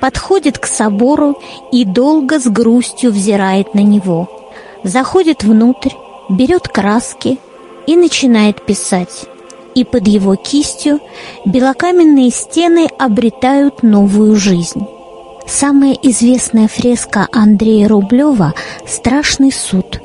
[0.00, 1.40] Подходит к собору
[1.70, 4.28] и долго с грустью взирает на него.
[4.84, 5.92] Заходит внутрь,
[6.28, 7.38] берет краски
[7.86, 9.26] и начинает писать.
[9.74, 11.00] И под его кистью
[11.46, 14.86] белокаменные стены обретают новую жизнь.
[15.46, 18.54] Самая известная фреска Андрея Рублева
[18.86, 20.00] «Страшный суд».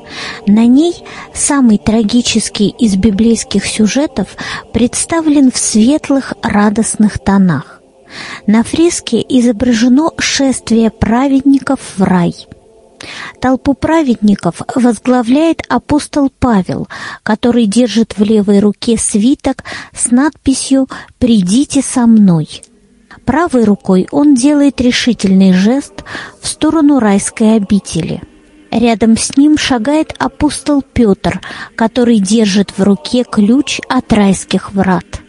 [0.46, 0.94] На ней
[1.34, 4.28] самый трагический из библейских сюжетов
[4.74, 7.82] представлен в светлых радостных тонах.
[8.46, 12.34] На фреске изображено шествие праведников в рай–
[13.40, 16.88] Толпу праведников возглавляет апостол Павел,
[17.24, 20.88] который держит в левой руке свиток с надписью
[21.20, 22.48] «Придите со мной».
[23.28, 26.06] Правой рукой он делает решительный жест
[26.42, 28.22] в сторону райской обители.
[28.72, 31.42] Рядом с ним шагает апостол Петр,
[31.76, 35.06] который держит в руке ключ от райских врат–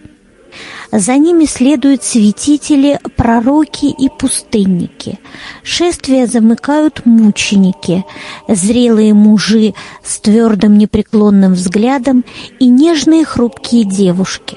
[0.90, 5.18] за ними следуют святители, пророки и пустынники.
[5.62, 8.06] Шествие замыкают мученики,
[8.48, 12.24] зрелые мужи с твердым непреклонным взглядом
[12.58, 14.56] и нежные хрупкие девушки.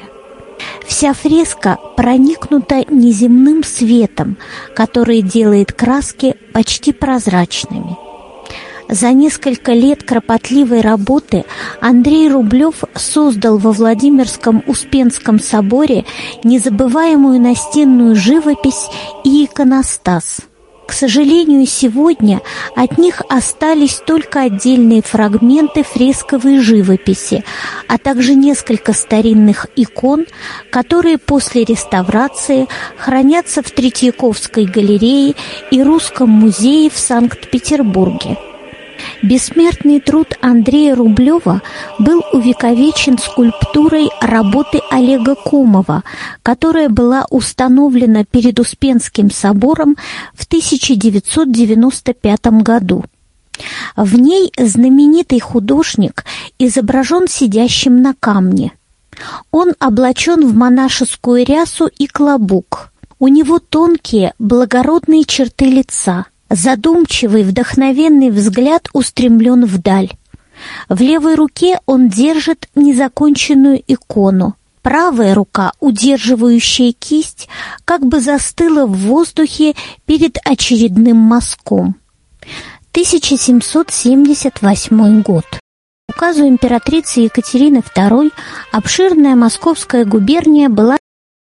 [0.85, 4.37] Вся фреска проникнута неземным светом,
[4.75, 7.97] который делает краски почти прозрачными–
[8.91, 11.45] за несколько лет кропотливой работы
[11.79, 16.03] Андрей Рублев создал во Владимирском Успенском соборе
[16.43, 18.89] незабываемую настенную живопись
[19.23, 20.41] и иконостас.
[20.91, 22.41] К сожалению, сегодня
[22.75, 27.45] от них остались только отдельные фрагменты фресковой живописи,
[27.87, 30.25] а также несколько старинных икон,
[30.69, 35.35] которые после реставрации хранятся в Третьяковской галерее
[35.71, 38.37] и Русском музее в Санкт-Петербурге.
[39.21, 41.61] Бессмертный труд Андрея Рублева
[41.99, 46.03] был увековечен скульптурой работы Олега Комова,
[46.41, 49.95] которая была установлена перед Успенским собором
[50.33, 53.05] в 1995 году.
[53.95, 56.25] В ней знаменитый художник
[56.57, 58.71] изображен сидящим на камне.
[59.51, 62.91] Он облачен в монашескую рясу и клобук.
[63.19, 70.11] У него тонкие, благородные черты лица– Задумчивый, вдохновенный взгляд устремлен вдаль.
[70.89, 74.57] В левой руке он держит незаконченную икону.
[74.81, 77.47] Правая рука, удерживающая кисть,
[77.85, 81.95] как бы застыла в воздухе перед очередным мазком.
[82.91, 85.45] 1778 год.
[86.09, 88.33] Указу императрицы Екатерины II
[88.73, 90.97] обширная московская губерния была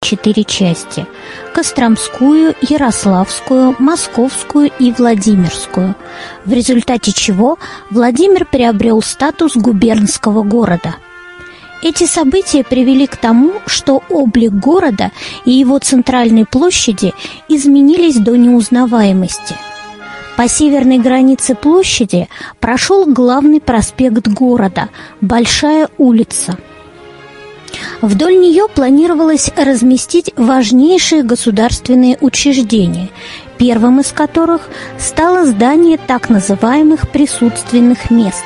[0.08, 1.06] четыре части–
[1.54, 5.96] Костромскую, Ярославскую, Московскую и Владимирскую,
[6.46, 7.58] в результате чего
[7.90, 10.96] Владимир приобрел статус губернского города.
[11.82, 15.12] Эти события привели к тому, что облик города
[15.46, 17.14] и его центральной площади
[17.48, 19.56] изменились до неузнаваемости.
[20.38, 22.30] По северной границе площади
[22.60, 24.90] прошел главный проспект города–
[25.22, 26.58] Большая улица–
[28.02, 33.10] Вдоль нее планировалось разместить важнейшие государственные учреждения,
[33.58, 38.46] первым из которых стало здание так называемых присутственных мест.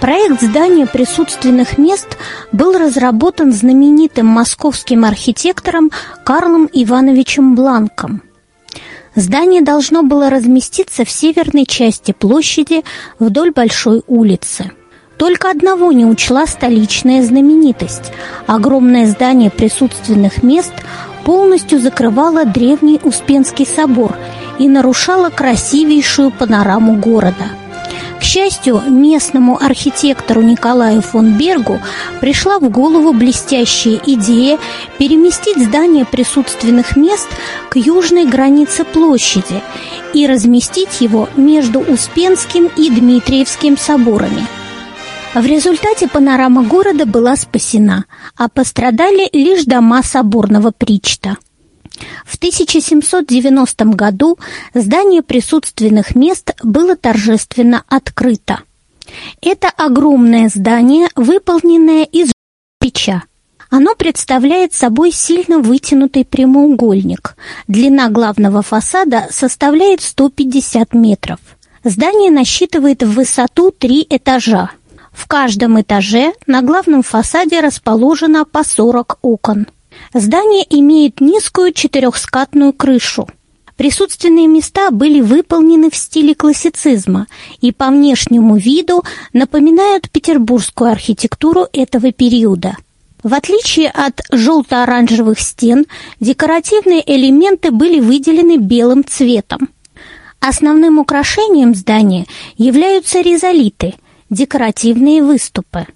[0.00, 2.18] Проект здания присутственных мест
[2.52, 5.90] был разработан знаменитым московским архитектором
[6.24, 8.22] Карлом Ивановичем Бланком.
[9.14, 12.84] Здание должно было разместиться в северной части площади
[13.18, 14.72] вдоль Большой улицы–
[15.16, 18.12] только одного не учла столичная знаменитость.
[18.46, 20.72] Огромное здание присутственных мест
[21.24, 24.16] полностью закрывало древний Успенский собор
[24.58, 27.44] и нарушало красивейшую панораму города.
[28.20, 31.80] К счастью, местному архитектору Николаю фон Бергу
[32.20, 34.58] пришла в голову блестящая идея
[34.98, 37.28] переместить здание присутственных мест
[37.68, 39.62] к южной границе площади
[40.14, 44.46] и разместить его между Успенским и Дмитриевским соборами–
[45.42, 51.36] в результате панорама города была спасена, а пострадали лишь дома соборного причта.
[52.24, 54.38] В 1790 году
[54.72, 58.60] здание присутственных мест было торжественно открыто.
[59.42, 62.32] Это огромное здание, выполненное из
[62.80, 63.24] печа.
[63.68, 67.36] Оно представляет собой сильно вытянутый прямоугольник.
[67.68, 71.40] Длина главного фасада составляет 150 метров.
[71.84, 74.70] Здание насчитывает в высоту три этажа.
[75.16, 79.66] В каждом этаже на главном фасаде расположено по 40 окон.
[80.12, 83.26] Здание имеет низкую четырехскатную крышу.
[83.76, 87.28] Присутственные места были выполнены в стиле классицизма
[87.62, 89.02] и по внешнему виду
[89.32, 92.76] напоминают петербургскую архитектуру этого периода.
[93.22, 95.86] В отличие от желто-оранжевых стен,
[96.20, 99.70] декоративные элементы были выделены белым цветом.
[100.40, 102.26] Основным украшением здания
[102.58, 103.94] являются ризолиты–
[104.30, 105.86] декоративные выступы.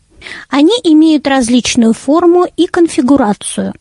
[0.48, 3.74] Они имеют различную форму и конфигурацию.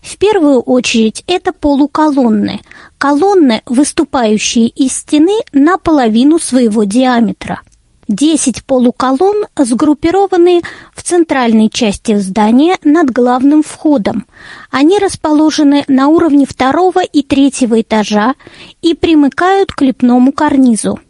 [0.00, 2.60] В первую очередь это полуколонны,
[2.98, 7.62] колонны, выступающие из стены на половину своего диаметра.
[8.08, 10.62] Десять полуколонн сгруппированы
[10.94, 14.26] в центральной части здания над главным входом.
[14.70, 18.34] Они расположены на уровне второго и третьего этажа
[18.82, 21.00] и примыкают к лепному карнизу.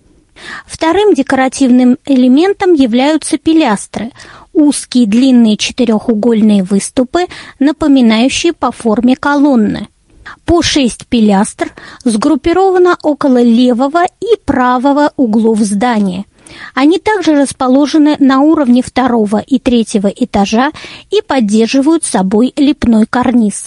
[0.66, 4.10] Вторым декоративным элементом являются пилястры–
[4.52, 7.26] узкие длинные четырехугольные выступы,
[7.58, 9.88] напоминающие по форме колонны.
[10.44, 11.72] По шесть пилястр
[12.04, 16.24] сгруппировано около левого и правого углов здания.
[16.74, 20.70] Они также расположены на уровне второго и третьего этажа
[21.10, 23.66] и поддерживают собой лепной карниз.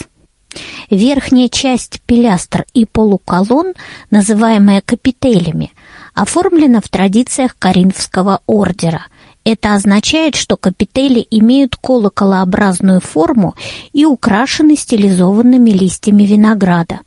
[0.89, 3.73] Верхняя часть пилястр и полуколонн,
[4.11, 5.71] называемая капителями,
[6.15, 9.05] оформлена в традициях Коринфского ордера–
[9.45, 13.53] это означает, что капители имеют колоколообразную форму
[13.93, 17.01] и украшены стилизованными листьями винограда.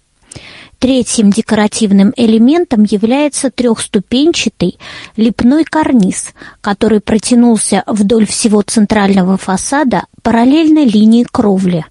[0.78, 4.78] Третьим декоративным элементом является трехступенчатый
[5.16, 11.84] лепной карниз, который протянулся вдоль всего центрального фасада параллельно линии кровли.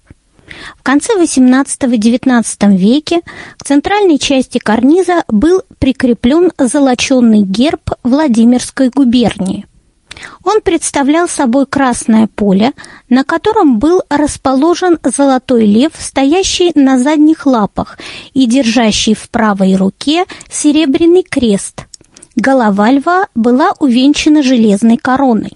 [0.76, 3.20] В конце XVIII-XIX веке
[3.58, 9.66] к центральной части карниза был прикреплен золоченный герб Владимирской губернии.
[10.42, 12.72] Он представлял собой красное поле,
[13.08, 17.98] на котором был расположен золотой лев, стоящий на задних лапах
[18.34, 21.86] и держащий в правой руке серебряный крест.
[22.36, 25.52] Голова льва была увенчана железной короной.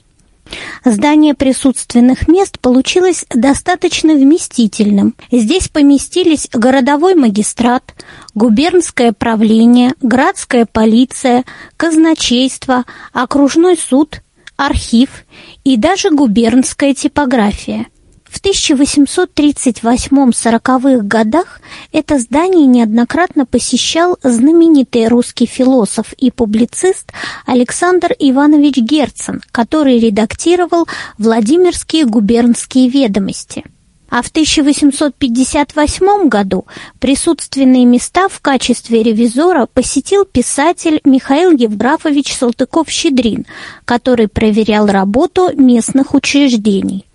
[0.84, 5.14] Здание присутственных мест получилось достаточно вместительным.
[5.30, 7.94] Здесь поместились городовой магистрат,
[8.34, 11.44] губернское правление, градская полиция,
[11.76, 14.22] казначейство, окружной суд
[14.56, 15.24] архив
[15.64, 17.86] и даже губернская типография.
[18.32, 21.60] В 1838-40-х годах
[21.92, 27.12] это здание неоднократно посещал знаменитый русский философ и публицист
[27.44, 33.64] Александр Иванович Герцен, который редактировал Владимирские губернские ведомости–
[34.12, 36.66] а в 1858 году
[37.00, 43.46] присутственные места в качестве ревизора посетил писатель Михаил Евграфович Салтыков-Щедрин,
[43.86, 47.06] который проверял работу местных учреждений.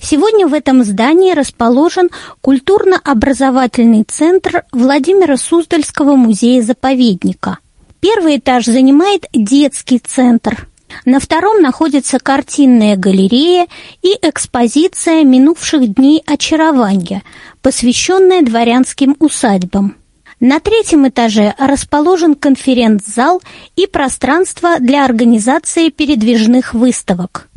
[0.00, 2.10] Сегодня в этом здании расположен
[2.40, 7.58] культурно-образовательный центр Владимира Суздальского музея-заповедника.
[8.00, 10.68] Первый этаж занимает детский центр–
[11.04, 13.66] на втором находится картинная галерея
[14.02, 17.22] и экспозиция минувших дней очарования,
[17.62, 19.96] посвященная дворянским усадьбам.
[20.40, 23.42] На третьем этаже расположен конференц-зал
[23.76, 27.48] и пространство для организации передвижных выставок.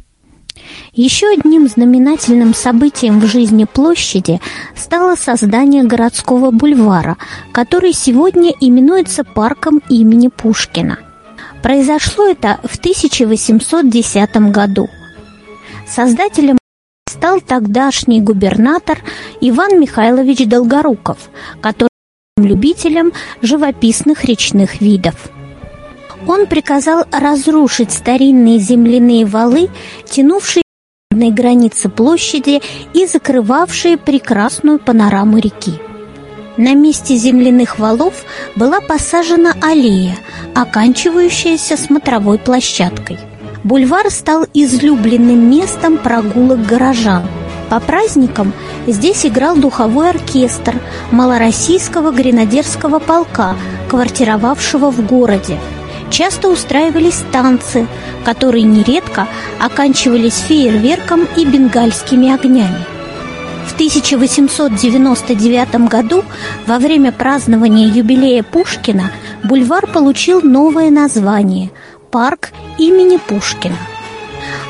[0.93, 4.39] Еще одним знаменательным событием в жизни площади
[4.75, 7.17] стало создание городского бульвара,
[7.51, 10.99] который сегодня именуется парком имени Пушкина.
[11.61, 14.87] Произошло это в 1810 году.
[15.87, 16.57] Создателем
[17.09, 18.99] стал тогдашний губернатор
[19.41, 21.17] Иван Михайлович Долгоруков,
[21.61, 21.89] который
[22.37, 23.11] любителем
[23.41, 25.15] живописных речных видов.
[26.27, 29.69] Он приказал разрушить старинные земляные валы,
[30.05, 30.63] тянувшие
[31.11, 32.61] на границе площади
[32.93, 35.79] и закрывавшие прекрасную панораму реки.
[36.57, 38.25] На месте земляных валов
[38.55, 40.15] была посажена аллея,
[40.53, 43.19] оканчивающаяся смотровой площадкой.
[43.63, 47.23] Бульвар стал излюбленным местом прогулок горожан.
[47.69, 48.53] По праздникам
[48.85, 50.75] здесь играл духовой оркестр
[51.11, 53.55] малороссийского гренадерского полка,
[53.89, 55.57] квартировавшего в городе.
[56.09, 57.87] Часто устраивались танцы,
[58.23, 59.27] которые нередко
[59.59, 62.85] оканчивались фейерверком и бенгальскими огнями.
[63.67, 66.23] В 1899 году,
[66.65, 69.11] во время празднования юбилея Пушкина,
[69.43, 71.71] бульвар получил новое название–
[72.11, 73.75] «Парк имени Пушкина».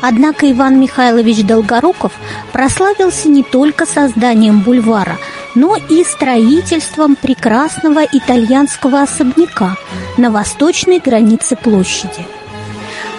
[0.02, 2.14] Однако Иван Михайлович Долгоруков
[2.52, 5.18] прославился не только созданием бульвара,
[5.58, 9.76] но и строительством прекрасного итальянского особняка
[10.16, 12.28] на восточной границе площади.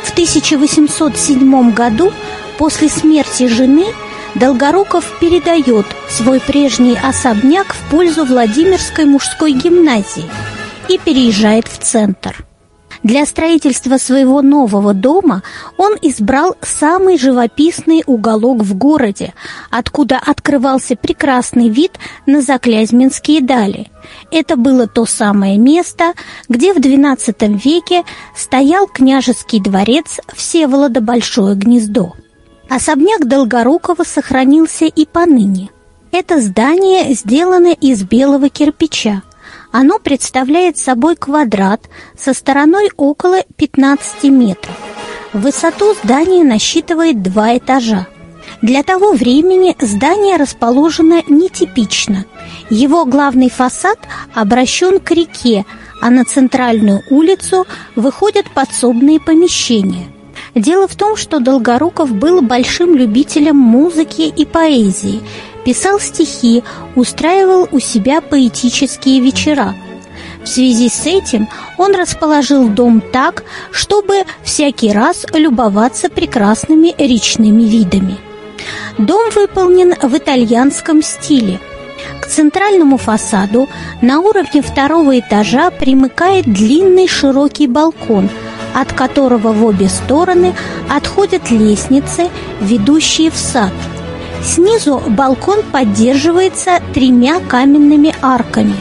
[0.04, 2.12] В 1807 году,
[2.56, 3.86] после смерти жены,
[4.36, 10.30] Долгоруков передает свой прежний особняк в пользу Владимирской мужской гимназии
[10.88, 12.47] и переезжает в центр.
[13.02, 15.42] Для строительства своего нового дома
[15.76, 19.34] он избрал самый живописный уголок в городе,
[19.70, 21.92] откуда открывался прекрасный вид
[22.26, 23.90] на Заклязьминские дали.
[24.30, 26.12] Это было то самое место,
[26.48, 32.14] где в XII веке стоял княжеский дворец Всеволода Большое Гнездо.
[32.68, 35.70] Особняк Долгорукова сохранился и поныне.
[36.10, 39.22] Это здание сделано из белого кирпича.
[39.70, 41.82] Оно представляет собой квадрат
[42.16, 44.74] со стороной около 15 метров.
[45.32, 48.06] Высоту здание насчитывает два этажа.
[48.62, 52.24] Для того времени здание расположено нетипично.
[52.70, 53.98] Его главный фасад
[54.34, 55.66] обращен к реке,
[56.00, 60.06] а на центральную улицу выходят подсобные помещения.
[60.54, 65.20] Дело в том, что Долгоруков был большим любителем музыки и поэзии,
[65.68, 66.64] писал стихи,
[66.96, 69.74] устраивал у себя поэтические вечера.
[70.42, 71.46] В связи с этим
[71.76, 78.16] он расположил дом так, чтобы всякий раз любоваться прекрасными речными видами.
[78.96, 81.60] Дом выполнен в итальянском стиле.
[82.22, 83.68] К центральному фасаду
[84.00, 88.30] на уровне второго этажа примыкает длинный широкий балкон,
[88.74, 90.54] от которого в обе стороны
[90.88, 92.30] отходят лестницы,
[92.62, 93.74] ведущие в сад–
[94.42, 98.76] Снизу балкон поддерживается тремя каменными арками.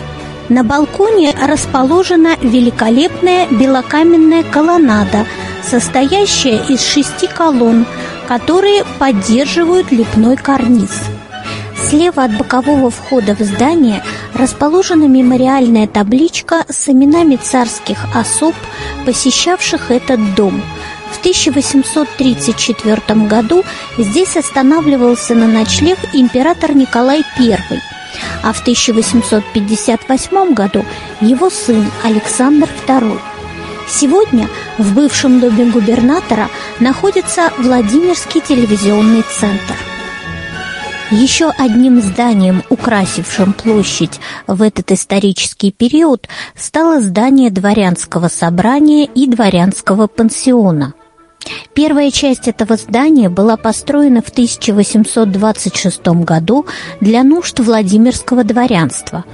[0.49, 5.26] На балконе расположена великолепная белокаменная колоннада,
[5.62, 7.86] состоящая из шести колонн,
[8.28, 10.91] которые поддерживают лепной карниз.
[11.89, 14.03] Слева от бокового входа в здание
[14.34, 18.55] расположена мемориальная табличка с именами царских особ,
[19.05, 20.62] посещавших этот дом–
[21.12, 23.64] в 1834 году
[23.97, 27.58] здесь останавливался на ночлег император Николай I,
[28.43, 30.86] а в 1858 году
[31.22, 33.20] его сын Александр II.
[33.89, 34.47] Сегодня
[34.78, 36.49] в бывшем доме губернатора
[36.80, 39.76] находится Владимирский телевизионный центр.
[41.10, 50.08] Еще одним зданием, украсившим площадь в этот исторический период, стало здание дворянского собрания и дворянского
[50.08, 50.93] пансиона.
[51.74, 56.66] Первая часть этого здания была построена в 1826 году
[57.02, 59.26] для нужд Владимирского дворянства.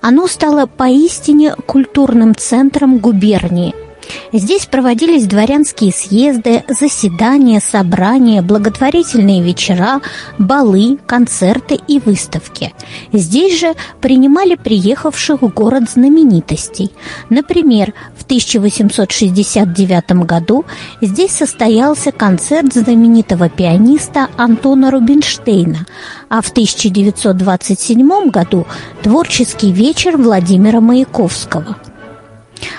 [0.00, 3.74] Оно стало поистине культурным центром губернии–
[4.32, 10.00] Здесь проводились дворянские съезды, заседания, собрания, благотворительные вечера,
[10.38, 12.72] балы, концерты и выставки.
[13.12, 16.92] Здесь же принимали приехавших в город знаменитостей.
[17.28, 20.64] Например, в 1869 году
[21.00, 25.86] здесь состоялся концерт знаменитого пианиста Антона Рубинштейна,
[26.28, 28.66] а в 1927 году
[29.02, 31.76] творческий вечер Владимира Маяковского–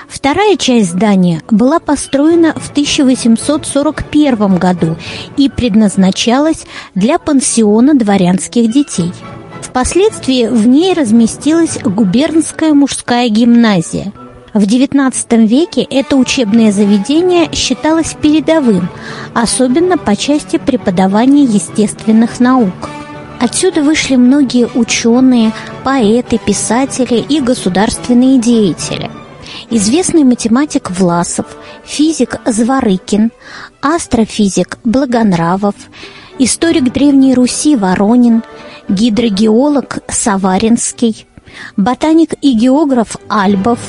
[0.07, 4.97] Вторая часть здания была построена в 1841 году
[5.37, 6.65] и предназначалась
[6.95, 9.11] для пансиона дворянских детей.
[9.61, 14.11] Впоследствии в ней разместилась губернская мужская гимназия.
[14.53, 18.89] В XIX веке это учебное заведение считалось передовым,
[19.33, 22.89] особенно по части преподавания естественных наук.
[23.39, 25.53] Отсюда вышли многие ученые,
[25.85, 29.09] поэты, писатели и государственные деятели–
[29.71, 31.45] известный математик Власов,
[31.83, 33.31] физик Зворыкин,
[33.81, 35.75] астрофизик Благонравов,
[36.37, 38.43] историк Древней Руси Воронин,
[38.89, 41.25] гидрогеолог Саваринский,
[41.77, 43.79] ботаник и географ Альбов,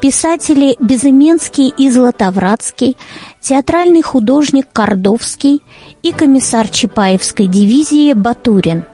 [0.00, 2.96] писатели Безыменский и Златовратский,
[3.40, 5.62] театральный художник Кордовский
[6.02, 8.84] и комиссар Чапаевской дивизии Батурин–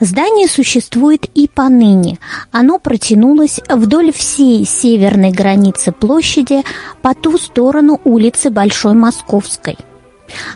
[0.00, 2.18] Здание существует и поныне.
[2.50, 6.62] Оно протянулось вдоль всей северной границы площади
[7.02, 9.76] по ту сторону улицы Большой Московской.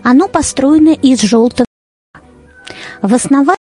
[0.03, 1.67] Оно построено из желтого.
[3.03, 3.59] В основании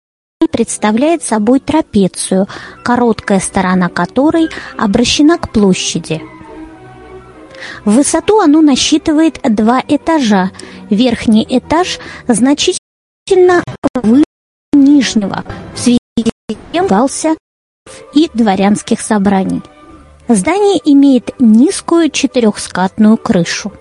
[0.52, 2.48] представляет собой трапецию,
[2.84, 6.22] короткая сторона которой обращена к площади.
[7.86, 10.52] В высоту оно насчитывает два этажа.
[10.90, 13.64] Верхний этаж значительно
[13.96, 14.26] выше
[15.02, 15.44] Нижнего
[15.74, 15.98] в связи
[16.48, 16.88] с тем
[18.14, 19.64] и дворянских собраний.
[20.28, 23.74] Здание имеет низкую четырехскатную крышу.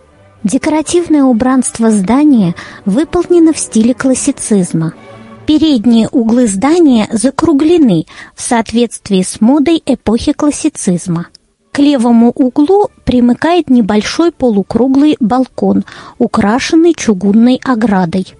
[0.44, 2.54] Декоративное убранство здания
[2.86, 4.94] выполнено в стиле классицизма.
[5.46, 11.26] Передние углы здания закруглены в соответствии с модой эпохи классицизма.
[11.70, 15.84] К левому углу примыкает небольшой полукруглый балкон,
[16.16, 18.39] украшенный чугунной оградой.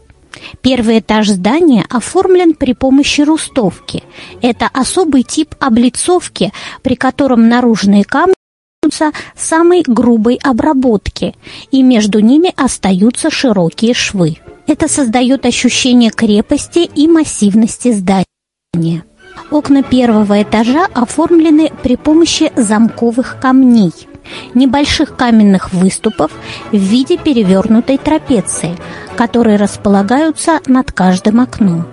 [0.63, 4.03] Первый этаж здания оформлен при помощи рустовки.
[4.43, 6.53] Это особый тип облицовки,
[6.83, 8.35] при котором наружные камни
[9.37, 11.35] самой грубой обработки,
[11.71, 14.39] и между ними остаются широкие швы.
[14.67, 19.05] Это создает ощущение крепости и массивности здания.
[19.51, 23.93] Окна первого этажа оформлены при помощи замковых камней,
[24.55, 26.31] небольших каменных выступов
[26.71, 28.77] в виде перевернутой трапеции,
[29.17, 31.85] которые располагаются над каждым окном.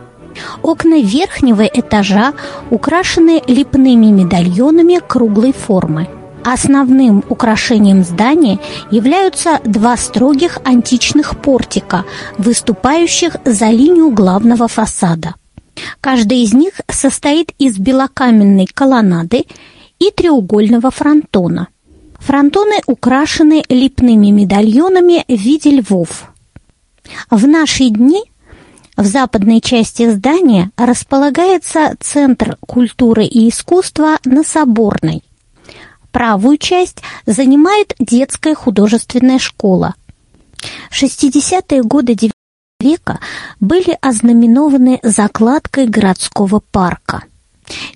[0.61, 2.33] Окна верхнего этажа
[2.69, 6.07] украшены лепными медальонами круглой формы.
[6.43, 8.59] Основным украшением здания
[8.91, 12.05] являются два строгих античных портика,
[12.37, 15.33] выступающих за линию главного фасада.
[16.01, 19.45] Каждый из них состоит из белокаменной колоннады
[19.99, 21.67] и треугольного фронтона.
[22.19, 26.31] Фронтоны украшены лепными медальонами в виде львов.
[27.29, 28.23] В наши дни
[28.95, 35.23] в западной части здания располагается Центр культуры и искусства на Соборной.
[36.11, 39.93] Правую часть занимает детская художественная школа.
[40.91, 42.15] 60-е годы
[42.79, 43.19] века
[43.59, 47.23] были ознаменованы закладкой городского парка.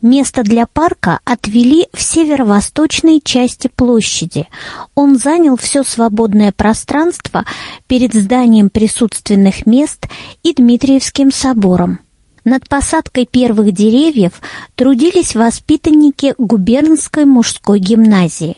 [0.02, 4.48] Место для парка отвели в северо-восточной части площади.
[4.96, 7.46] Он занял все свободное пространство
[7.88, 10.08] перед зданием присутственных мест
[10.44, 12.00] и Дмитриевским собором.
[12.44, 14.42] Над посадкой первых деревьев
[14.76, 18.58] трудились воспитанники губернской мужской гимназии.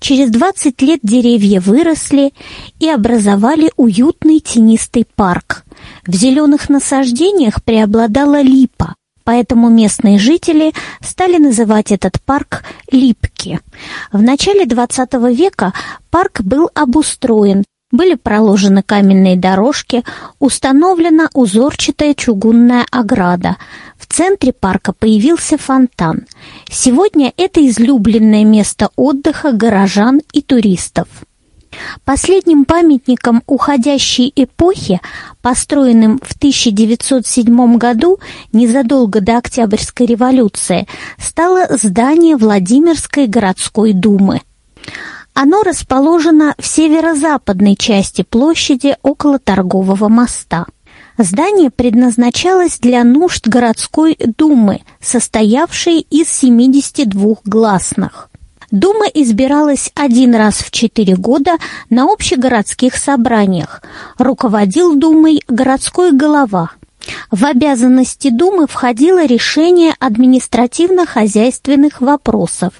[0.00, 2.32] Через 20 лет деревья выросли
[2.80, 5.64] и образовали уютный тенистый парк.
[6.06, 13.60] В зеленых насаждениях преобладала липа, поэтому местные жители стали называть этот парк Липки.
[14.12, 15.72] В начале XX века
[16.10, 20.04] парк был обустроен, были проложены каменные дорожки,
[20.38, 23.56] установлена узорчатая чугунная ограда.
[23.98, 26.26] В центре парка появился фонтан.
[26.68, 31.08] Сегодня это излюбленное место отдыха горожан и туристов.
[32.04, 35.00] Последним памятником уходящей эпохи,
[35.42, 38.18] построенным в 1907 году,
[38.52, 40.86] незадолго до Октябрьской революции,
[41.18, 44.40] стало здание Владимирской городской думы.
[45.32, 50.66] Оно расположено в северо-западной части площади около торгового моста.
[51.16, 58.30] Здание предназначалось для нужд городской думы, состоявшей из 72 гласных.
[58.72, 61.58] Дума избиралась один раз в четыре года
[61.88, 63.80] на общегородских собраниях.
[64.18, 66.72] Руководил Думой городской голова.
[67.30, 72.72] В обязанности Думы входило решение административно-хозяйственных вопросов,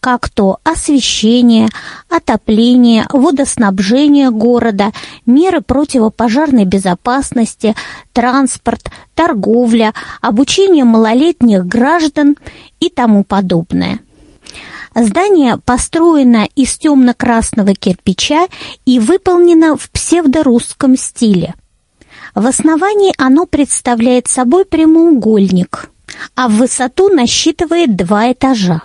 [0.00, 1.68] как то освещение,
[2.08, 4.92] отопление, водоснабжение города,
[5.26, 7.76] меры противопожарной безопасности,
[8.12, 12.36] транспорт, торговля, обучение малолетних граждан
[12.80, 14.00] и тому подобное.
[14.94, 18.48] Здание построено из темно-красного кирпича
[18.84, 21.54] и выполнено в псевдорусском стиле.
[22.34, 25.90] В основании оно представляет собой прямоугольник,
[26.34, 28.82] а в высоту насчитывает два этажа.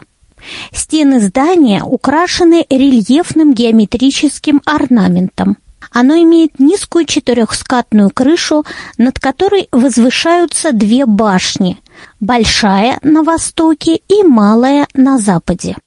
[0.72, 5.58] Стены здания украшены рельефным геометрическим орнаментом.
[5.91, 8.66] Оно имеет низкую четырехскатную крышу,
[8.98, 11.80] над которой возвышаются две башни–
[12.20, 15.78] большая на востоке и малая на западе.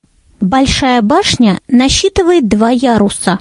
[0.40, 3.38] Большая башня насчитывает два яруса.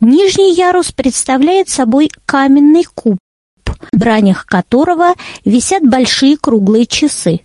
[0.00, 3.18] Нижний ярус представляет собой каменный куб,
[3.92, 5.14] в бранях которого
[5.44, 7.40] висят большие круглые часы.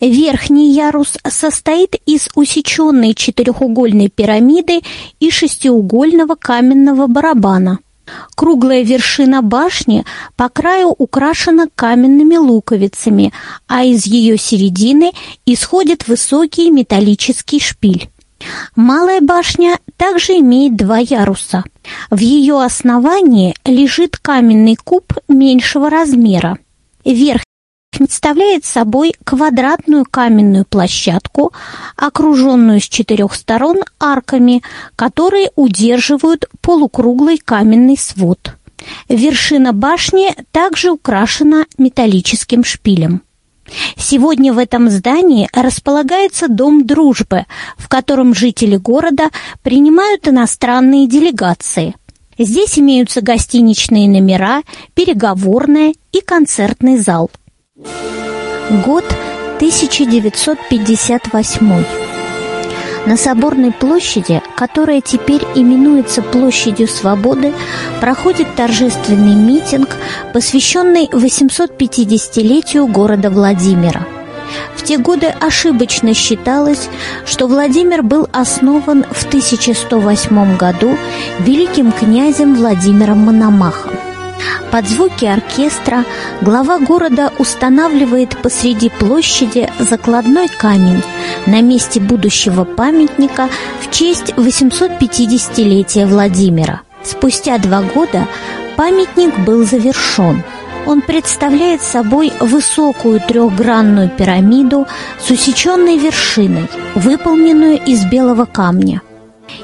[0.00, 4.80] Верхний ярус состоит из усеченной четырехугольной пирамиды
[5.20, 7.78] и шестиугольного каменного барабана–
[8.34, 10.04] Круглая вершина башни
[10.36, 13.32] по краю украшена каменными луковицами,
[13.66, 15.12] а из ее середины
[15.46, 18.08] исходит высокий металлический шпиль.
[18.76, 21.64] Малая башня также имеет два яруса.
[22.10, 26.58] В ее основании лежит каменный куб меньшего размера.
[27.04, 27.42] Верх
[27.90, 31.52] представляет собой квадратную каменную площадку,
[31.96, 34.62] окруженную с четырех сторон арками,
[34.96, 38.54] которые удерживают полукруглый каменный свод.
[39.08, 43.22] Вершина башни также украшена металлическим шпилем.
[43.96, 47.46] Сегодня в этом здании располагается Дом дружбы,
[47.76, 49.30] в котором жители города
[49.62, 51.94] принимают иностранные делегации.
[52.38, 54.62] Здесь имеются гостиничные номера,
[54.94, 57.30] переговорная и концертный зал.
[58.84, 59.04] Год
[59.56, 62.09] 1958.
[63.06, 67.52] На Соборной площади, которая теперь именуется Площадью Свободы,
[68.00, 69.96] проходит торжественный митинг,
[70.32, 74.06] посвященный 850-летию города Владимира.
[74.76, 76.88] В те годы ошибочно считалось,
[77.24, 80.96] что Владимир был основан в 1108 году
[81.38, 84.09] великим князем Владимиром Мономахом.
[84.70, 86.04] Под звуки оркестра
[86.40, 91.02] глава города устанавливает посреди площади закладной камень
[91.46, 93.48] на месте будущего памятника
[93.80, 96.82] в честь 850-летия Владимира.
[97.02, 98.28] Спустя два года
[98.76, 100.44] памятник был завершен.
[100.86, 104.86] Он представляет собой высокую трехгранную пирамиду
[105.20, 109.02] с усеченной вершиной, выполненную из белого камня.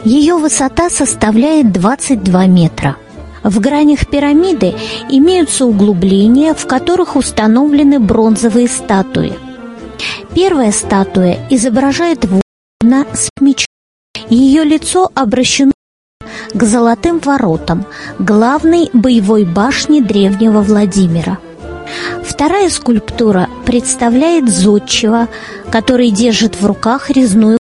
[0.05, 2.97] Ее высота составляет 22 метра–
[3.43, 4.75] в гранях пирамиды
[5.09, 9.35] имеются углубления, в которых установлены бронзовые статуи.
[10.35, 13.67] Первая статуя изображает воина с мечом.
[14.29, 15.73] Ее лицо обращено
[16.53, 17.87] к золотым воротам,
[18.19, 21.39] главной боевой башни древнего Владимира.
[22.25, 25.29] Вторая скульптура представляет зодчего,
[25.71, 27.59] который держит в руках резную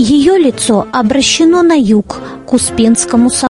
[0.00, 3.49] ее лицо обращено на юг, к Успенскому собору.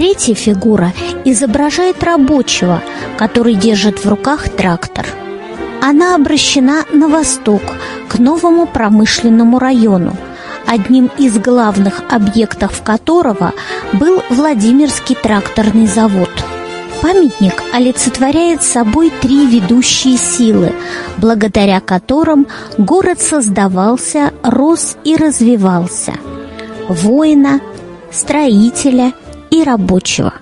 [0.00, 0.94] Третья фигура
[1.26, 2.82] изображает рабочего,
[3.18, 5.04] который держит в руках трактор.
[5.82, 7.60] Она обращена на восток,
[8.08, 10.16] к новому промышленному району,
[10.66, 13.52] одним из главных объектов которого
[13.92, 16.30] был Владимирский тракторный завод.
[17.02, 20.72] Памятник олицетворяет собой три ведущие силы,
[21.18, 22.46] благодаря которым
[22.78, 26.14] город создавался, рос и развивался–
[26.88, 27.60] воина,
[28.10, 29.12] строителя
[29.50, 30.34] и рабочего.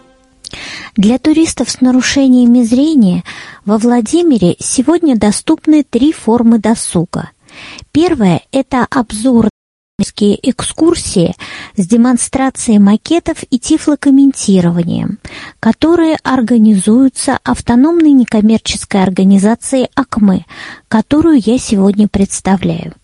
[0.96, 3.24] Для туристов с нарушениями зрения
[3.64, 7.30] во Владимире сегодня доступны три формы досуга.
[7.92, 9.48] Первая– это обзор
[10.42, 11.34] экскурсии
[11.76, 15.18] с демонстрацией макетов и тифлокомментированием,
[15.60, 20.46] которые организуются автономной некоммерческой организацией АКМы,
[20.88, 22.94] которую я сегодня представляю.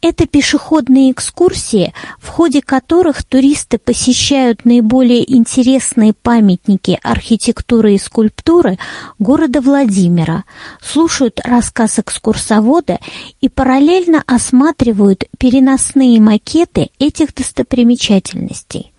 [0.00, 8.78] Это пешеходные экскурсии, в ходе которых туристы посещают наиболее интересные памятники архитектуры и скульптуры
[9.18, 10.44] города Владимира,
[10.80, 12.98] слушают рассказ экскурсовода
[13.40, 18.92] и параллельно осматривают переносные макеты этих достопримечательностей.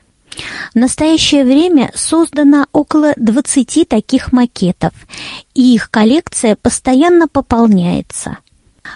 [0.73, 4.93] В настоящее время создано около 20 таких макетов,
[5.53, 8.37] и их коллекция постоянно пополняется.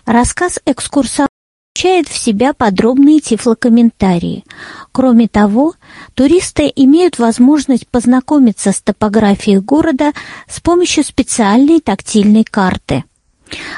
[0.06, 1.30] Рассказ экскурсовода
[1.76, 4.46] включает в себя подробные тифлокомментарии.
[4.94, 5.74] Кроме того,
[6.14, 10.14] туристы имеют возможность познакомиться с топографией города
[10.48, 13.04] с помощью специальной тактильной карты.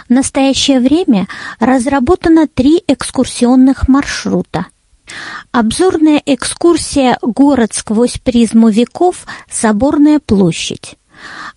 [0.08, 1.28] В настоящее время
[1.60, 4.68] разработано три экскурсионных маршрута.
[5.52, 9.26] Обзорная экскурсия «Город сквозь призму веков.
[9.50, 10.97] Соборная площадь».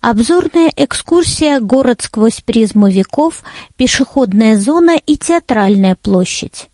[0.01, 3.43] Обзорная экскурсия «Город сквозь призму веков»,
[3.75, 6.71] пешеходная зона и театральная площадь.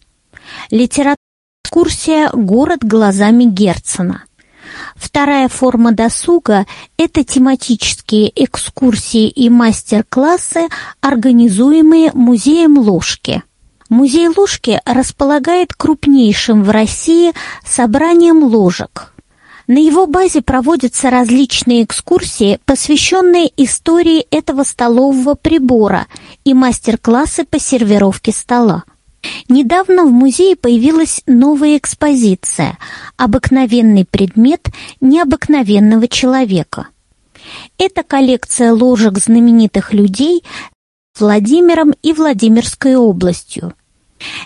[0.71, 1.17] Литературная
[1.65, 4.23] экскурсия «Город глазами Герцена».
[4.95, 6.65] Вторая форма досуга–
[6.97, 10.69] это тематические экскурсии и мастер-классы,
[11.01, 13.43] организуемые музеем Ложки.
[13.89, 17.33] Музей Ложки располагает крупнейшим в России
[17.65, 19.13] собранием ложек–
[19.67, 26.07] на его базе проводятся различные экскурсии, посвященные истории этого столового прибора
[26.45, 28.85] и мастер-классы по сервировке стола.
[29.49, 32.77] Недавно в музее появилась новая экспозиция
[33.17, 34.69] «Обыкновенный предмет
[35.01, 36.87] необыкновенного человека».
[37.77, 40.43] Это коллекция ложек знаменитых людей
[41.19, 43.73] Владимиром и Владимирской областью–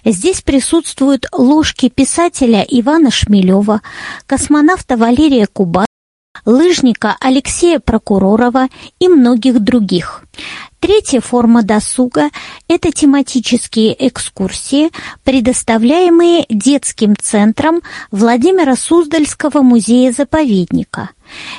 [0.06, 3.82] Здесь присутствуют ложки писателя Ивана Шмелева,
[4.26, 5.86] космонавта Валерия Куба,
[6.46, 8.68] лыжника Алексея Прокуророва
[9.00, 10.24] и многих других.
[10.80, 12.32] Третья форма досуга–
[12.68, 14.90] это тематические экскурсии,
[15.24, 21.12] предоставляемые детским центром Владимира Суздальского музея-заповедника.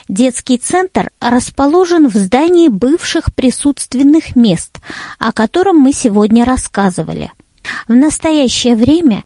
[0.08, 4.80] Детский центр расположен в здании бывших присутственных мест,
[5.20, 7.30] о котором мы сегодня рассказывали–
[7.88, 9.24] в настоящее время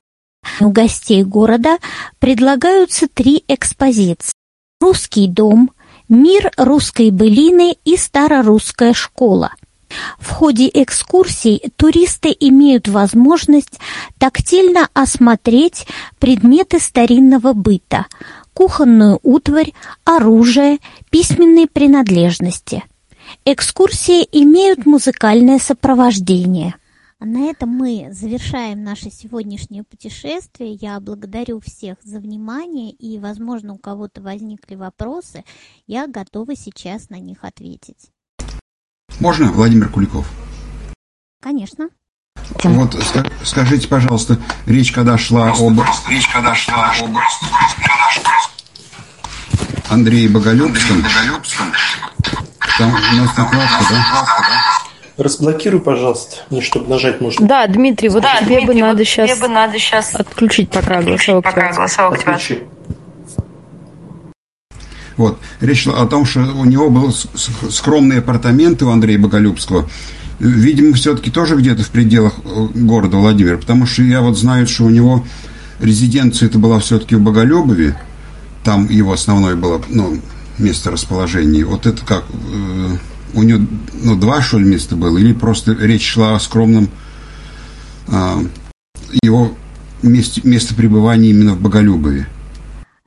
[0.61, 1.79] у гостей города
[2.19, 4.33] предлагаются три экспозиции.
[4.81, 5.71] Русский дом,
[6.09, 9.53] мир русской былины и старорусская школа.
[10.19, 13.79] В ходе экскурсий туристы имеют возможность
[14.19, 15.87] тактильно осмотреть
[16.19, 18.07] предметы старинного быта,
[18.53, 19.73] кухонную утварь,
[20.05, 20.79] оружие,
[21.11, 22.83] письменные принадлежности.
[23.45, 26.75] Экскурсии имеют музыкальное сопровождение–
[27.21, 30.73] на этом мы завершаем наше сегодняшнее путешествие.
[30.73, 35.45] Я благодарю всех за внимание и, возможно, у кого-то возникли вопросы.
[35.87, 38.11] Я готова сейчас на них ответить.
[39.21, 40.31] Можно, Владимир Куликов?
[41.47, 41.89] конечно.
[42.65, 42.95] Вот
[43.45, 45.81] скажите, пожалуйста, речь когда шла об...
[46.09, 47.17] Речь когда шла об...
[49.89, 51.05] Андрее Боголюбском.
[52.79, 54.66] Там у нас накладка, да?
[55.17, 57.47] Разблокируй, пожалуйста, мне чтобы нажать можно.
[57.47, 60.71] Да, Дмитрий, вот да, тебе, Дмитрий, бы надо вот сейчас тебе бы надо сейчас отключить
[60.71, 62.61] пока голосового пока голосового Отключи.
[65.17, 65.39] Вот.
[65.61, 67.11] Речь шла о том, что у него были
[67.71, 69.89] скромные апартаменты у Андрея Боголюбского.
[70.39, 74.85] Видимо, все-таки тоже где-то в пределах э, города Владимира, потому что я вот знаю, что
[74.85, 75.25] у него
[75.81, 77.99] резиденция это была все-таки в Боголюбове,
[78.63, 80.21] там его основное было ну,
[80.59, 81.65] место расположения.
[81.65, 82.97] Вот это как э,
[83.35, 83.67] у него
[84.03, 86.89] ну, два, что ли, места было, или просто речь шла о скромном
[88.09, 88.45] э,
[89.23, 89.57] его
[90.03, 92.29] месте, место пребывания именно в Боголюбове?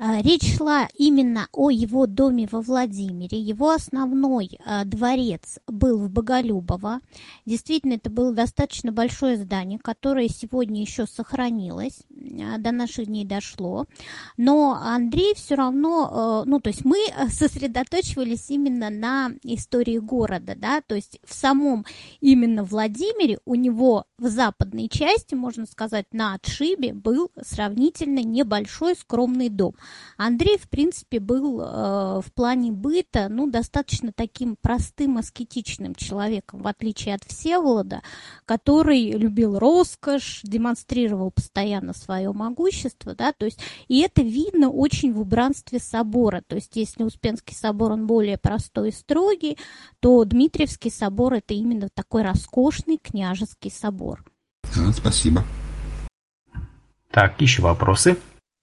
[0.01, 3.37] А, речь шла именно о его доме во Владимире.
[3.37, 7.01] Его основной а, дворец был в Боголюбово.
[7.45, 13.87] Действительно, это было достаточно большое здание, которое сегодня еще сохранилось, а, до наших дней дошло.
[14.37, 16.97] Но Андрей все равно, ну, то есть мы
[17.29, 21.85] сосредоточивались именно на истории города, да, то есть в самом
[22.21, 29.49] именно Владимире у него в западной части, можно сказать, на отшибе был сравнительно небольшой скромный
[29.49, 29.75] дом.
[30.17, 36.67] Андрей, в принципе, был э, в плане быта, ну, достаточно таким простым, аскетичным человеком, в
[36.67, 38.01] отличие от Всеволода,
[38.45, 45.19] который любил роскошь, демонстрировал постоянно свое могущество, да, то есть, и это видно очень в
[45.19, 49.57] убранстве собора, то есть, если Успенский собор, он более простой и строгий,
[49.99, 54.23] то Дмитриевский собор это именно такой роскошный княжеский собор.
[54.93, 55.43] Спасибо.
[57.11, 58.17] Так, еще вопросы?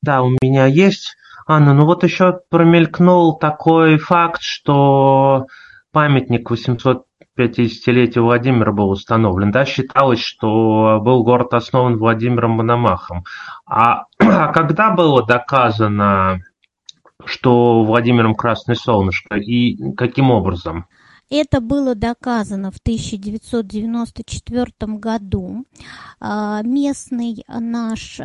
[0.06, 1.16] Да, у меня есть.
[1.48, 5.46] Анна, ну вот еще промелькнул такой факт, что
[5.90, 9.50] памятник 850-летию Владимира был установлен.
[9.50, 13.24] Да, считалось, что был город основан Владимиром Мономахом.
[13.66, 16.38] А, а когда было доказано,
[17.24, 20.86] что Владимиром Красное Солнышко и каким образом?
[21.30, 25.64] Это было доказано в 1994 году.
[26.20, 28.20] А, местный наш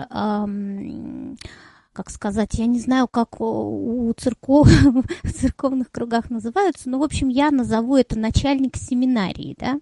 [1.94, 4.68] как сказать, я не знаю, как у церков,
[5.24, 9.80] в церковных кругах называются, но, в общем, я назову это начальник семинарии, да.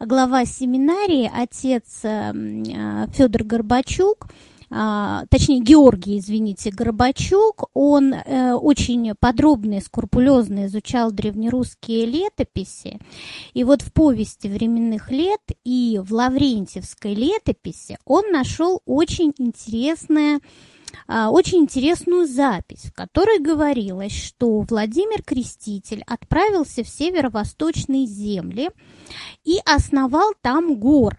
[0.00, 2.32] Глава семинарии, отец э,
[3.12, 4.28] Федор Горбачук,
[4.68, 12.98] а, точнее Георгий, извините, Горбачук, он э, очень подробно и скрупулезно изучал древнерусские летописи.
[13.54, 20.40] И вот в повести временных лет и в Лаврентьевской летописи он нашел очень интересное
[21.08, 28.70] очень интересную запись, в которой говорилось, что Владимир Креститель отправился в северо-восточные земли
[29.44, 31.18] и основал там город.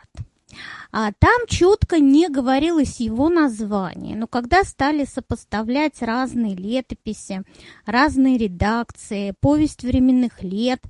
[0.91, 7.43] А там четко не говорилось его название, но когда стали сопоставлять разные летописи,
[7.85, 10.81] разные редакции, повесть временных лет,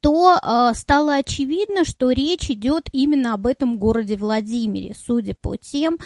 [0.00, 5.98] то э, стало очевидно, что речь идет именно об этом городе Владимире, судя по тем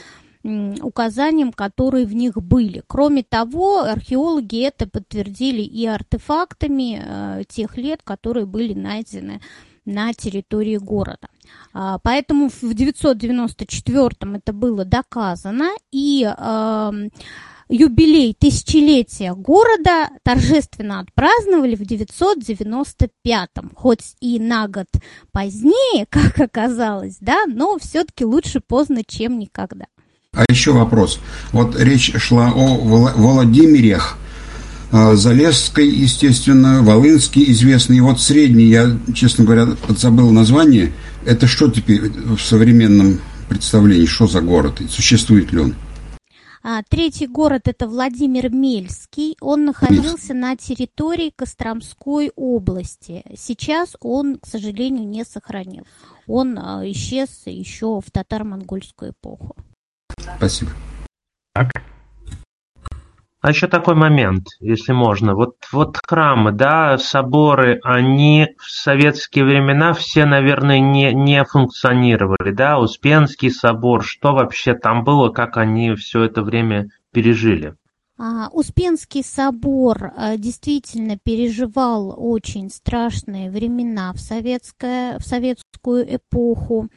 [0.44, 2.82] указаниям, которые в них были.
[2.86, 9.40] Кроме того, археологи это подтвердили и артефактами э, тех лет, которые были найдены
[9.86, 11.28] на территории города.
[11.72, 17.08] А, поэтому в 994 это было доказано, и э,
[17.68, 24.86] юбилей тысячелетия города торжественно отпраздновали в 995 хоть и на год
[25.32, 29.86] позднее, как оказалось, да, но все-таки лучше поздно, чем никогда.
[30.34, 31.20] А еще вопрос.
[31.52, 34.18] Вот речь шла о Владимирях,
[34.90, 37.96] а, Залесской, естественно, Волынский известный.
[37.96, 40.92] И вот средний, я, честно говоря, подзабыл название.
[41.24, 44.06] Это что теперь в современном представлении?
[44.06, 44.80] Что за город?
[44.88, 45.74] Существует ли он?
[46.62, 49.36] А, третий город– это Владимир Мельский.
[49.40, 53.22] Он находился на территории Костромской области.
[53.36, 55.86] Сейчас он, к сожалению, не сохранил.
[56.26, 59.56] Он а, исчез еще в татаро-монгольскую эпоху.
[60.36, 60.70] Спасибо.
[61.54, 61.70] Так.
[63.44, 65.34] А еще такой момент, если можно.
[65.34, 72.78] Вот, вот храмы, да, соборы, они в советские времена все, наверное, не, не функционировали, да?
[72.78, 77.74] Успенский собор, что вообще там было, как они все это время пережили?
[78.16, 86.88] А, Успенский собор а, действительно переживал очень страшные времена в, советское, в советскую эпоху.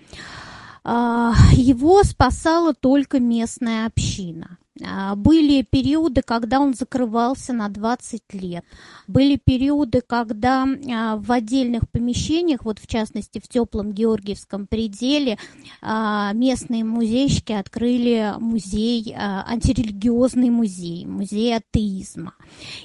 [0.90, 4.58] А, его спасала только местная община.
[4.86, 8.64] А, были периоды, когда он закрывался на 20 лет.
[9.08, 15.38] Были периоды, когда а, в отдельных помещениях, вот в частности в теплом Георгиевском пределе,
[15.82, 22.34] а, местные музейщики открыли музей, антирелигиозный музей, музей атеизма.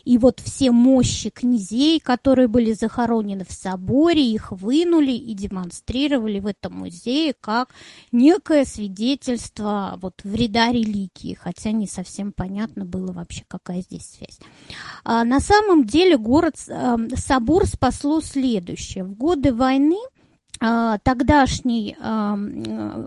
[0.05, 6.47] И вот все мощи князей, которые были захоронены в соборе, их вынули и демонстрировали в
[6.47, 7.71] этом музее как
[8.13, 14.39] некое свидетельство вот вреда религии, хотя не совсем понятно было вообще, какая здесь связь.
[15.05, 19.05] А, на самом деле город, а, собор спасло следующее.
[19.05, 19.99] В годы войны
[20.65, 22.37] а, тогдашний а,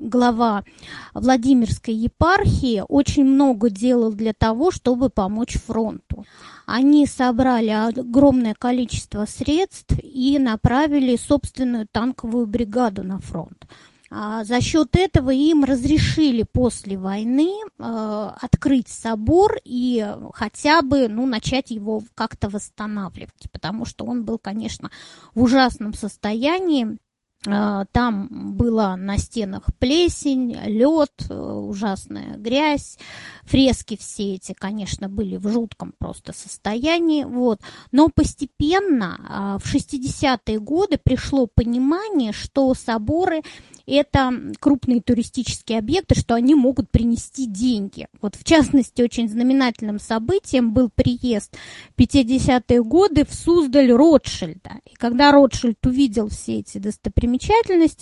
[0.01, 0.65] глава
[1.13, 6.25] Владимирской епархии очень много делал для того, чтобы помочь фронту.
[6.65, 13.65] Они собрали огромное количество средств и направили собственную танковую бригаду на фронт.
[14.11, 21.25] А, за счет этого им разрешили после войны э, открыть собор и хотя бы ну,
[21.25, 24.91] начать его как-то восстанавливать, потому что он был, конечно,
[25.33, 26.97] в ужасном состоянии.
[27.45, 32.97] Э, там была на стенах плесень, лед, э, ужасная грязь,
[33.43, 37.23] фрески все эти, конечно, были в жутком просто состоянии.
[37.23, 37.59] Вот.
[37.91, 43.41] Но постепенно в 60-е годы пришло понимание, что соборы
[43.85, 48.07] это крупные туристические объекты, что они могут принести деньги.
[48.21, 51.55] Вот в частности, очень знаменательным событием был приезд
[51.95, 54.71] в 50-е годы в Суздаль Ротшильда.
[54.91, 57.34] И когда Ротшильд увидел все эти достопримечательности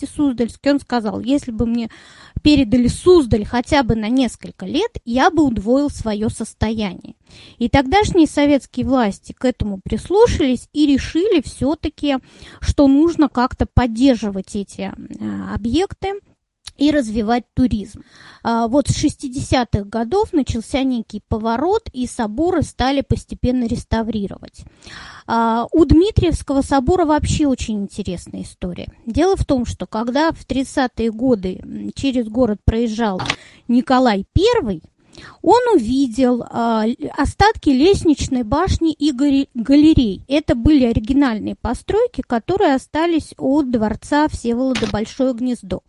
[0.06, 1.90] суздальские, он сказал, если бы мне
[2.42, 7.14] передали Суздаль хотя бы на несколько лет, я бы удвоил свое состояние.
[7.58, 12.18] И тогдашние советские власти к этому прислушались и решили все-таки,
[12.60, 16.20] что нужно как-то поддерживать эти э, объекты
[16.76, 18.02] и развивать туризм.
[18.42, 24.64] А, вот с 60-х годов начался некий поворот, и соборы стали постепенно реставрировать.
[25.26, 28.92] А, у Дмитриевского собора вообще очень интересная история.
[29.06, 33.20] Дело в том, что когда в 30-е годы через город проезжал
[33.68, 34.80] Николай I,
[35.42, 40.22] он увидел э, остатки лестничной башни и галерей.
[40.28, 45.82] Это были оригинальные постройки, которые остались от дворца Всеволода Большое Гнездо.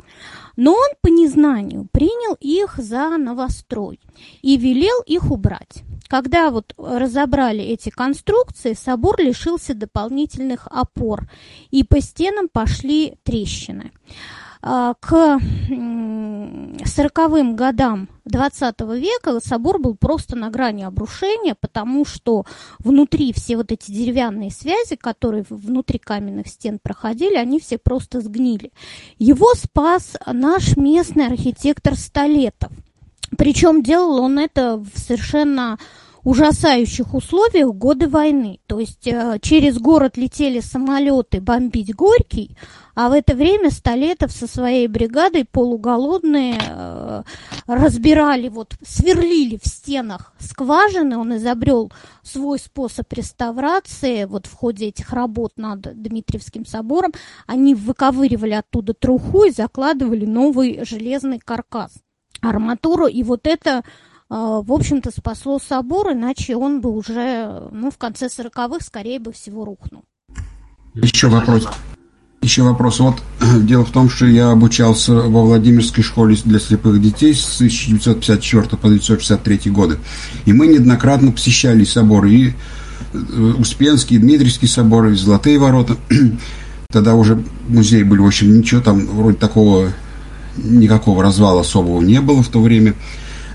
[0.58, 4.00] Но он по незнанию принял их за новострой
[4.42, 5.84] и велел их убрать.
[6.08, 11.28] Когда вот разобрали эти конструкции, собор лишился дополнительных опор,
[11.72, 13.92] и по стенам пошли трещины.
[14.68, 15.40] А, к
[16.86, 22.46] сороковым годам XX века собор был просто на грани обрушения, потому что
[22.80, 28.72] внутри все вот эти деревянные связи, которые внутри каменных стен проходили, они все просто сгнили.
[29.20, 32.72] Его спас наш местный архитектор Столетов.
[33.38, 35.78] Причем делал он это в совершенно
[36.26, 38.60] ужасающих условиях годы войны.
[38.66, 42.58] То есть э, через город летели самолеты бомбить Горький,
[42.96, 47.24] а в это время Столетов со своей бригадой полуголодные э,
[47.68, 51.16] разбирали, вот сверлили в стенах скважины.
[51.16, 51.92] Он изобрел
[52.24, 54.26] свой способ реставрации.
[54.26, 57.12] Вот в ходе этих работ над Дмитриевским собором
[57.46, 61.92] они выковыривали оттуда труху и закладывали новый железный каркас,
[62.42, 63.06] арматуру.
[63.06, 63.84] И вот это
[64.30, 69.66] в общем-то, спасло собор, иначе он бы уже, ну, в конце 40-х, скорее бы всего,
[69.66, 70.04] рухнул.
[70.96, 71.68] Еще вопрос.
[72.46, 73.00] Еще вопрос.
[73.00, 73.22] Вот
[73.66, 78.88] дело в том, что я обучался во Владимирской школе для слепых детей с 1954 по
[78.88, 79.98] 1963 годы.
[80.46, 82.32] И мы неоднократно посещали соборы.
[82.32, 82.54] И
[83.14, 83.18] э,
[83.58, 85.98] Успенский, и Дмитриевский соборы, и Золотые ворота.
[86.90, 89.92] Тогда уже музей были, в общем, ничего там вроде такого,
[90.56, 92.94] никакого развала особого не было в то время.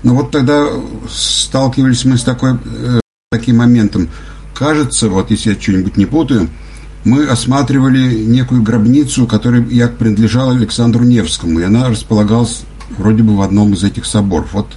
[0.03, 0.67] Но вот тогда
[1.09, 2.99] сталкивались мы с такой, э,
[3.31, 4.09] таким моментом.
[4.53, 6.49] Кажется, вот если я что-нибудь не путаю,
[7.03, 12.63] мы осматривали некую гробницу, которая як принадлежала Александру Невскому, и она располагалась
[12.97, 14.53] вроде бы в одном из этих соборов.
[14.53, 14.67] Вот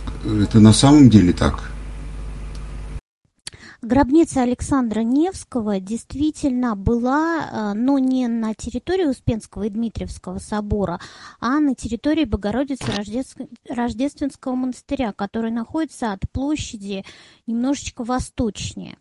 [0.43, 1.71] это на самом деле так?
[3.85, 11.01] Гробница Александра Невского действительно была, э, но не на территории Успенского и Дмитриевского собора,
[11.39, 12.87] а на территории Богородицы
[13.69, 17.05] Рождественского монастыря, который находится от площади
[17.47, 18.97] немножечко восточнее.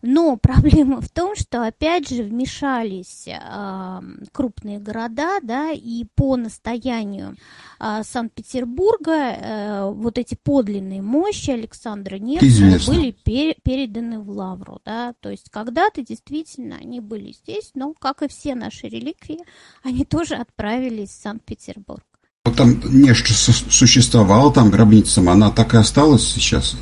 [0.00, 4.00] Но проблема в том, что опять же вмешались э,
[4.32, 7.36] крупные города, да, и по настоянию
[7.78, 15.30] э, Санкт-Петербурга вот эти подлинные мощи Александра Невского были пер переданы в Лавру, да, то
[15.30, 19.40] есть когда-то действительно они были здесь, но, как и все наши реликвии,
[19.82, 22.04] они тоже отправились в Санкт-Петербург.
[22.44, 26.76] Вот там нечто существовало, там гробница, она так и осталась сейчас?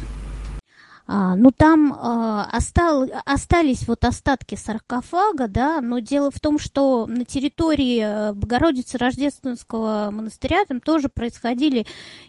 [1.13, 7.09] А, ну, там а, остал, остались вот остатки саркофага, да, но дело в том, что
[7.09, 11.85] на территории э, Богородицы Рождественского монастыря там тоже происходили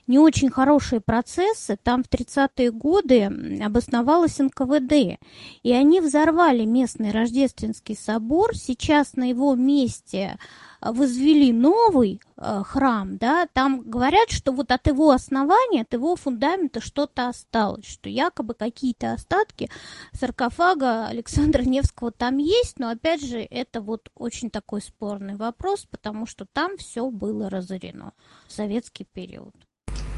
[0.08, 1.78] не очень хорошие процессы.
[1.84, 3.30] Там в 30-е годы
[3.64, 5.20] обосновалась НКВД,
[5.62, 8.56] и они взорвали местный Рождественский собор.
[8.56, 10.40] Сейчас на его месте
[10.82, 16.82] возвели новый э, храм, да, там говорят, что вот от его основания, от его фундамента
[16.82, 19.70] что-то осталось, что якобы какие-то остатки
[20.14, 26.26] саркофага Александра Невского там есть, но опять же это вот очень такой спорный вопрос, потому
[26.26, 28.14] что там все было разорено
[28.48, 29.54] в советский период.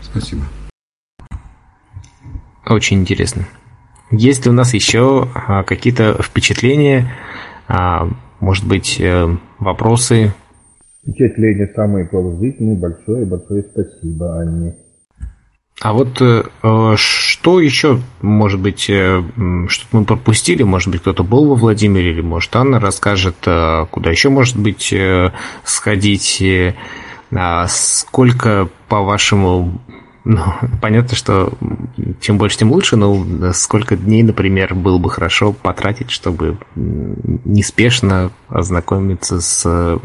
[0.01, 0.43] Спасибо.
[2.65, 3.47] Очень интересно.
[4.11, 7.13] Есть ли у нас еще а, какие-то впечатления,
[7.67, 8.07] а,
[8.39, 9.37] может быть, э,
[11.03, 12.77] вопросы Впечатления самые положительные.
[12.77, 14.75] Большое-большое спасибо, Анне.
[15.81, 16.43] А вот э,
[16.95, 19.23] что еще, может быть, э,
[19.67, 20.63] что-то мы пропустили?
[20.63, 24.93] Может быть, кто-то был во Владимире, или, может, Анна расскажет, э, куда еще, может быть,
[24.93, 25.31] э,
[25.63, 26.41] сходить?
[26.41, 26.75] Э,
[27.31, 29.81] а сколько, по-вашему,
[30.23, 30.39] ну,
[30.81, 31.51] понятно, что
[32.21, 39.41] чем больше, тем лучше, но сколько дней, например, было бы хорошо потратить, чтобы неспешно ознакомиться
[39.41, 39.99] с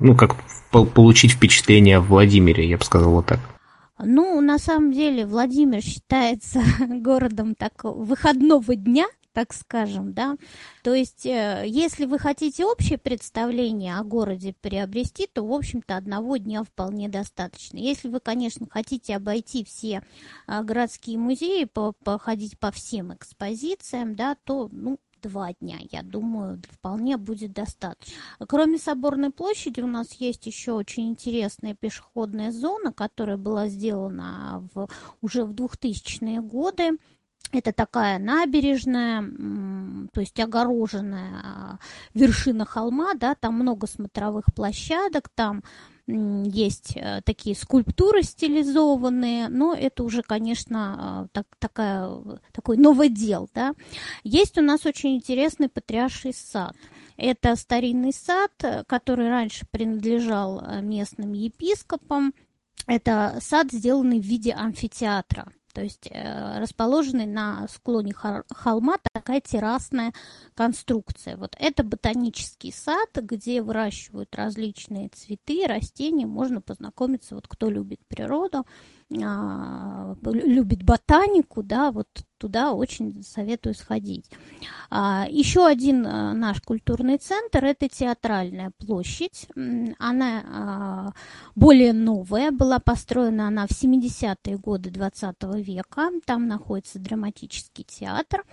[0.00, 0.36] ну, как
[0.70, 3.40] получить впечатление в Владимире, я бы сказал вот так.
[3.98, 10.36] Ну, на самом деле, Владимир считается городом так выходного дня, так скажем, да.
[10.82, 16.38] То есть, э, если вы хотите общее представление о городе приобрести, то, в общем-то, одного
[16.38, 17.76] дня вполне достаточно.
[17.76, 20.02] Если вы, конечно, хотите обойти все
[20.46, 21.68] а, городские музеи,
[22.02, 28.16] походить по всем экспозициям, да, то, ну, два дня, я думаю, вполне будет достаточно.
[28.48, 34.88] Кроме Соборной площади у нас есть еще очень интересная пешеходная зона, которая была сделана в,
[35.20, 36.98] уже в 2000-е годы.
[37.52, 39.22] Это такая набережная,
[40.12, 41.78] то есть огороженная а,
[42.12, 45.62] вершина холма, да, там много смотровых площадок, там
[46.08, 52.08] есть э, такие скульптуры стилизованные, но это уже, конечно, э, так, такая,
[52.52, 53.50] такой новодел.
[53.52, 53.74] Да?
[54.22, 56.76] Есть у нас очень интересный потрясший сад.
[57.16, 58.52] Это старинный сад,
[58.86, 62.34] который раньше принадлежал э, местным епископам.
[62.86, 70.14] Это сад, сделанный в виде амфитеатра то есть э, расположенный на склоне холма такая террасная
[70.54, 71.36] конструкция.
[71.36, 78.64] Вот это ботанический сад, где выращивают различные цветы, растения, можно познакомиться, вот кто любит природу,
[79.14, 84.28] а, любит ботанику, да, вот туда очень советую сходить.
[84.90, 89.46] А, еще один а, наш культурный центр– это театральная площадь.
[89.98, 91.12] Она
[91.54, 96.10] более новая, была построена она в 70-е годы 20 века.
[96.24, 98.44] Там находится драматический театр.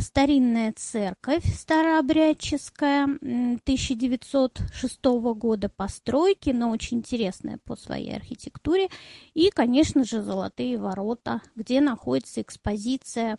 [0.00, 8.88] Старинная церковь старообрядческая 1906 года постройки, но очень интересная по своей архитектуре.
[9.34, 13.38] И, конечно же, Золотые ворота, где находится экспозиция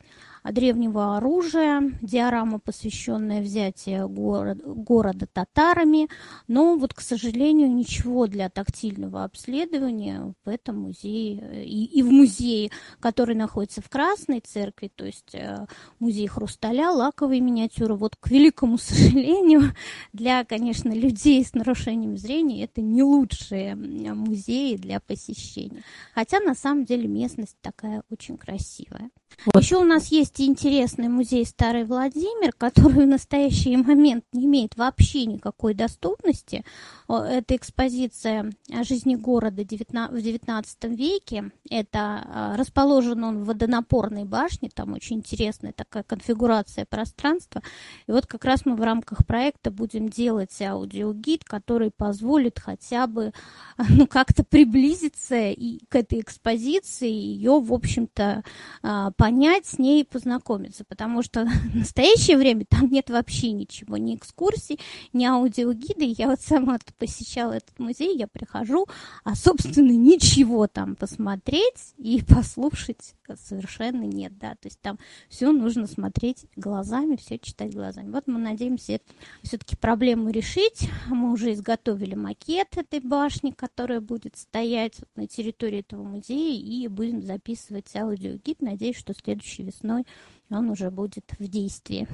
[0.52, 6.10] древнего оружия, диорама, посвященная взятию город, города татарами.
[6.48, 12.72] Но вот, к сожалению, ничего для тактильного обследования в этом музее и, и в музее,
[13.00, 15.66] который находится в Красной церкви, то есть э,
[16.00, 17.96] музей хрусталя, лаковые миниатюры.
[17.96, 19.74] Вот, к великому сожалению,
[20.14, 25.84] для, конечно, людей с нарушением зрения это не лучшие музеи для посещения.
[26.14, 29.10] Хотя, на самом деле, местность такая очень красивая.
[29.46, 29.64] Вот.
[29.64, 35.26] Еще у нас есть интересный музей Старый Владимир, который в настоящий момент не имеет вообще
[35.26, 36.66] никакой доступности.
[37.08, 40.66] Это экспозиция о жизни города в XIX
[40.96, 41.52] веке.
[41.70, 47.62] Это а, расположен он в водонапорной башне, там очень интересная такая конфигурация пространства.
[48.08, 53.32] И вот как раз мы в рамках проекта будем делать аудиогид, который позволит хотя бы
[53.90, 58.44] ну, как-то приблизиться и к этой экспозиции, ее, в общем-то,
[58.82, 64.16] а, понять, с ней познакомиться, потому что в настоящее время там нет вообще ничего, ни
[64.16, 64.80] экскурсий,
[65.12, 66.06] ни аудиогиды.
[66.18, 68.88] Я вот сама посещала этот музей, я прихожу,
[69.24, 75.88] а, собственно, ничего там посмотреть и послушать совершенно нет, да, то есть там все нужно
[75.88, 78.12] смотреть глазами, все читать глазами.
[78.12, 79.02] Вот мы надеемся
[79.44, 80.90] все-таки проблему решить.
[81.08, 87.22] Мы уже изготовили макет этой башни, которая будет стоять на территории этого музея, и будем
[87.22, 88.62] записывать аудиогид.
[88.62, 90.06] Надеюсь, что следующей весной
[90.50, 92.08] он уже будет в действии.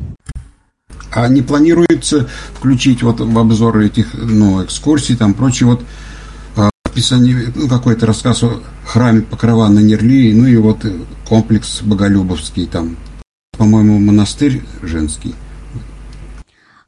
[1.11, 5.83] А не планируется включить вот в обзоры этих ну, экскурсий, там прочее, вот
[6.55, 10.85] а, описание, ну, какой-то рассказ о храме Покрова на Нерли, ну и вот
[11.27, 12.97] комплекс Боголюбовский там
[13.57, 15.35] по-моему, монастырь женский.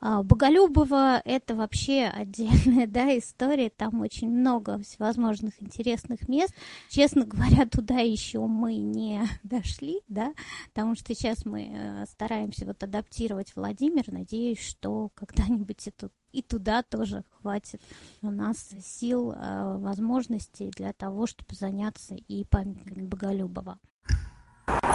[0.08, 6.54] А, Боголюбово– это вообще отдельная да, история, там очень много всевозможных интересных мест.
[6.90, 10.32] Честно говоря, туда еще мы не дошли, да,
[10.68, 14.04] потому что сейчас мы э, стараемся вот адаптировать Владимир.
[14.06, 17.82] Надеюсь, что когда-нибудь это и туда тоже хватит
[18.22, 23.80] у нас сил, э, возможностей для того, чтобы заняться и памятниками Боголюбова.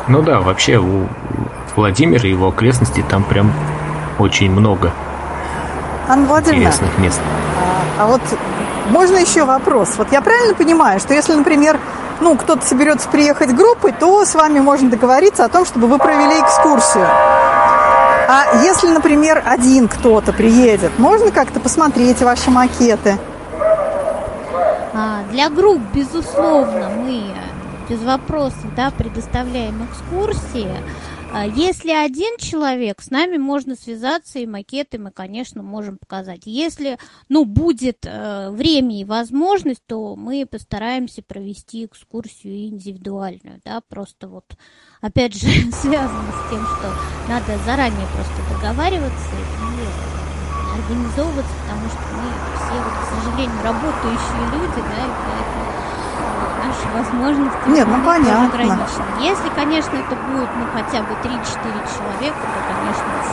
[0.08, 1.08] Ну да, вообще у
[1.74, 3.52] Владимира и его окрестностей там прям
[4.20, 4.92] очень много
[6.08, 7.20] Анна Владимировна, интересных мест.
[7.98, 8.20] а, а вот
[8.90, 9.90] можно еще вопрос?
[9.96, 11.78] Вот я правильно понимаю, что если, например,
[12.20, 16.40] ну, кто-то соберется приехать группой, то с вами можно договориться о том, чтобы вы провели
[16.40, 17.06] экскурсию.
[17.06, 23.18] А если, например, один кто-то приедет, можно как-то посмотреть ваши макеты?
[24.92, 27.32] А, Для групп, безусловно, мы
[27.88, 30.70] без вопросов да, предоставляем экскурсии.
[31.32, 36.42] А, Если один человек, с нами можно связаться, и макеты мы, конечно, можем показать.
[36.44, 36.98] Если
[37.28, 43.60] ну, будет э, время и возможность, то мы постараемся провести экскурсию индивидуальную.
[43.64, 44.56] Да, просто вот,
[45.00, 46.92] опять же, связано с тем, что
[47.28, 50.20] надо заранее просто договариваться и
[50.80, 52.26] организовываться, потому что мы
[52.58, 55.49] все, вот, к сожалению, работающие люди, да, и поэтому
[56.66, 58.46] наши возможности Нет, ну, понятно.
[58.46, 59.04] ограничены.
[59.20, 63.24] Если, конечно, это будет ну, хотя бы 3-4 человека, то, конечно, это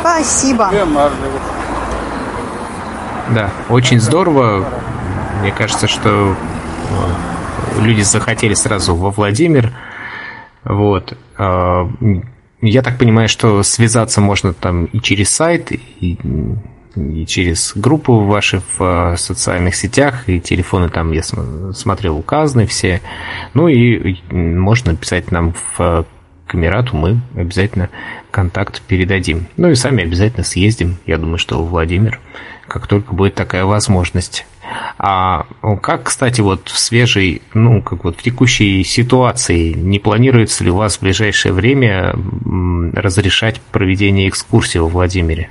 [0.00, 0.70] Спасибо.
[3.30, 4.64] Да, очень здорово.
[5.40, 6.34] Мне кажется, что э,
[7.80, 9.72] люди захотели сразу во Владимир.
[10.64, 11.16] Вот.
[11.38, 11.88] А,
[12.60, 16.18] Я так понимаю, что связаться можно там и через сайт, и,
[16.96, 22.66] и через группу ваши в э, социальных сетях, и телефоны там, я см- смотрел, указаны
[22.66, 23.00] все.
[23.52, 26.04] Ну и можно написать нам в э,
[26.46, 27.90] камерату, мы обязательно
[28.30, 29.46] контакт передадим.
[29.56, 32.20] Ну и сами обязательно съездим, я думаю, что в Владимир,
[32.68, 34.46] как только будет такая возможность.
[34.98, 35.46] А
[35.82, 40.76] как, кстати, вот в свежей, ну, как вот в текущей ситуации, не планируется ли у
[40.76, 42.14] вас в ближайшее время
[42.94, 45.50] разрешать проведение экскурсии во Владимире?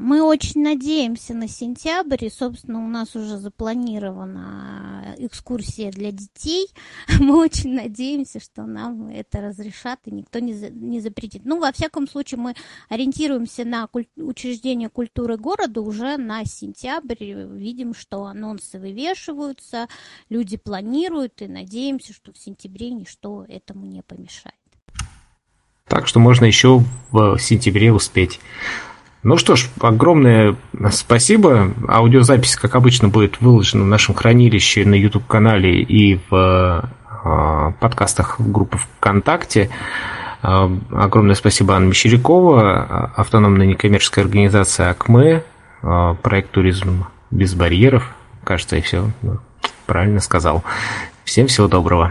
[0.00, 6.68] Мы очень надеемся на сентябрь, и, собственно, у нас уже запланирована экскурсия для детей.
[7.20, 11.42] Мы очень надеемся, что нам это разрешат, и никто не, за- не запретит.
[11.44, 12.54] Ну, во всяком случае, мы
[12.88, 17.34] ориентируемся на куль- учреждение культуры города уже на сентябрь.
[17.34, 19.86] Видим, что анонсы вывешиваются,
[20.30, 24.54] люди планируют, и надеемся, что в сентябре ничто этому не помешает.
[25.86, 28.40] Так что можно еще в сентябре успеть.
[29.22, 30.56] Ну что ж, огромное
[30.90, 31.74] спасибо.
[31.88, 36.88] Аудиозапись, как обычно, будет выложена в нашем хранилище на YouTube-канале и в
[37.24, 39.68] э, подкастах группы ВКонтакте.
[40.42, 45.42] Э, Огромное спасибо Анне Мещерякова, автономная некоммерческая организация АКМЭ,
[45.82, 48.10] э, проект «Туризм без барьеров».
[48.42, 49.10] Кажется, я все
[49.84, 50.64] правильно сказал.
[51.24, 52.08] Всем всего доброго.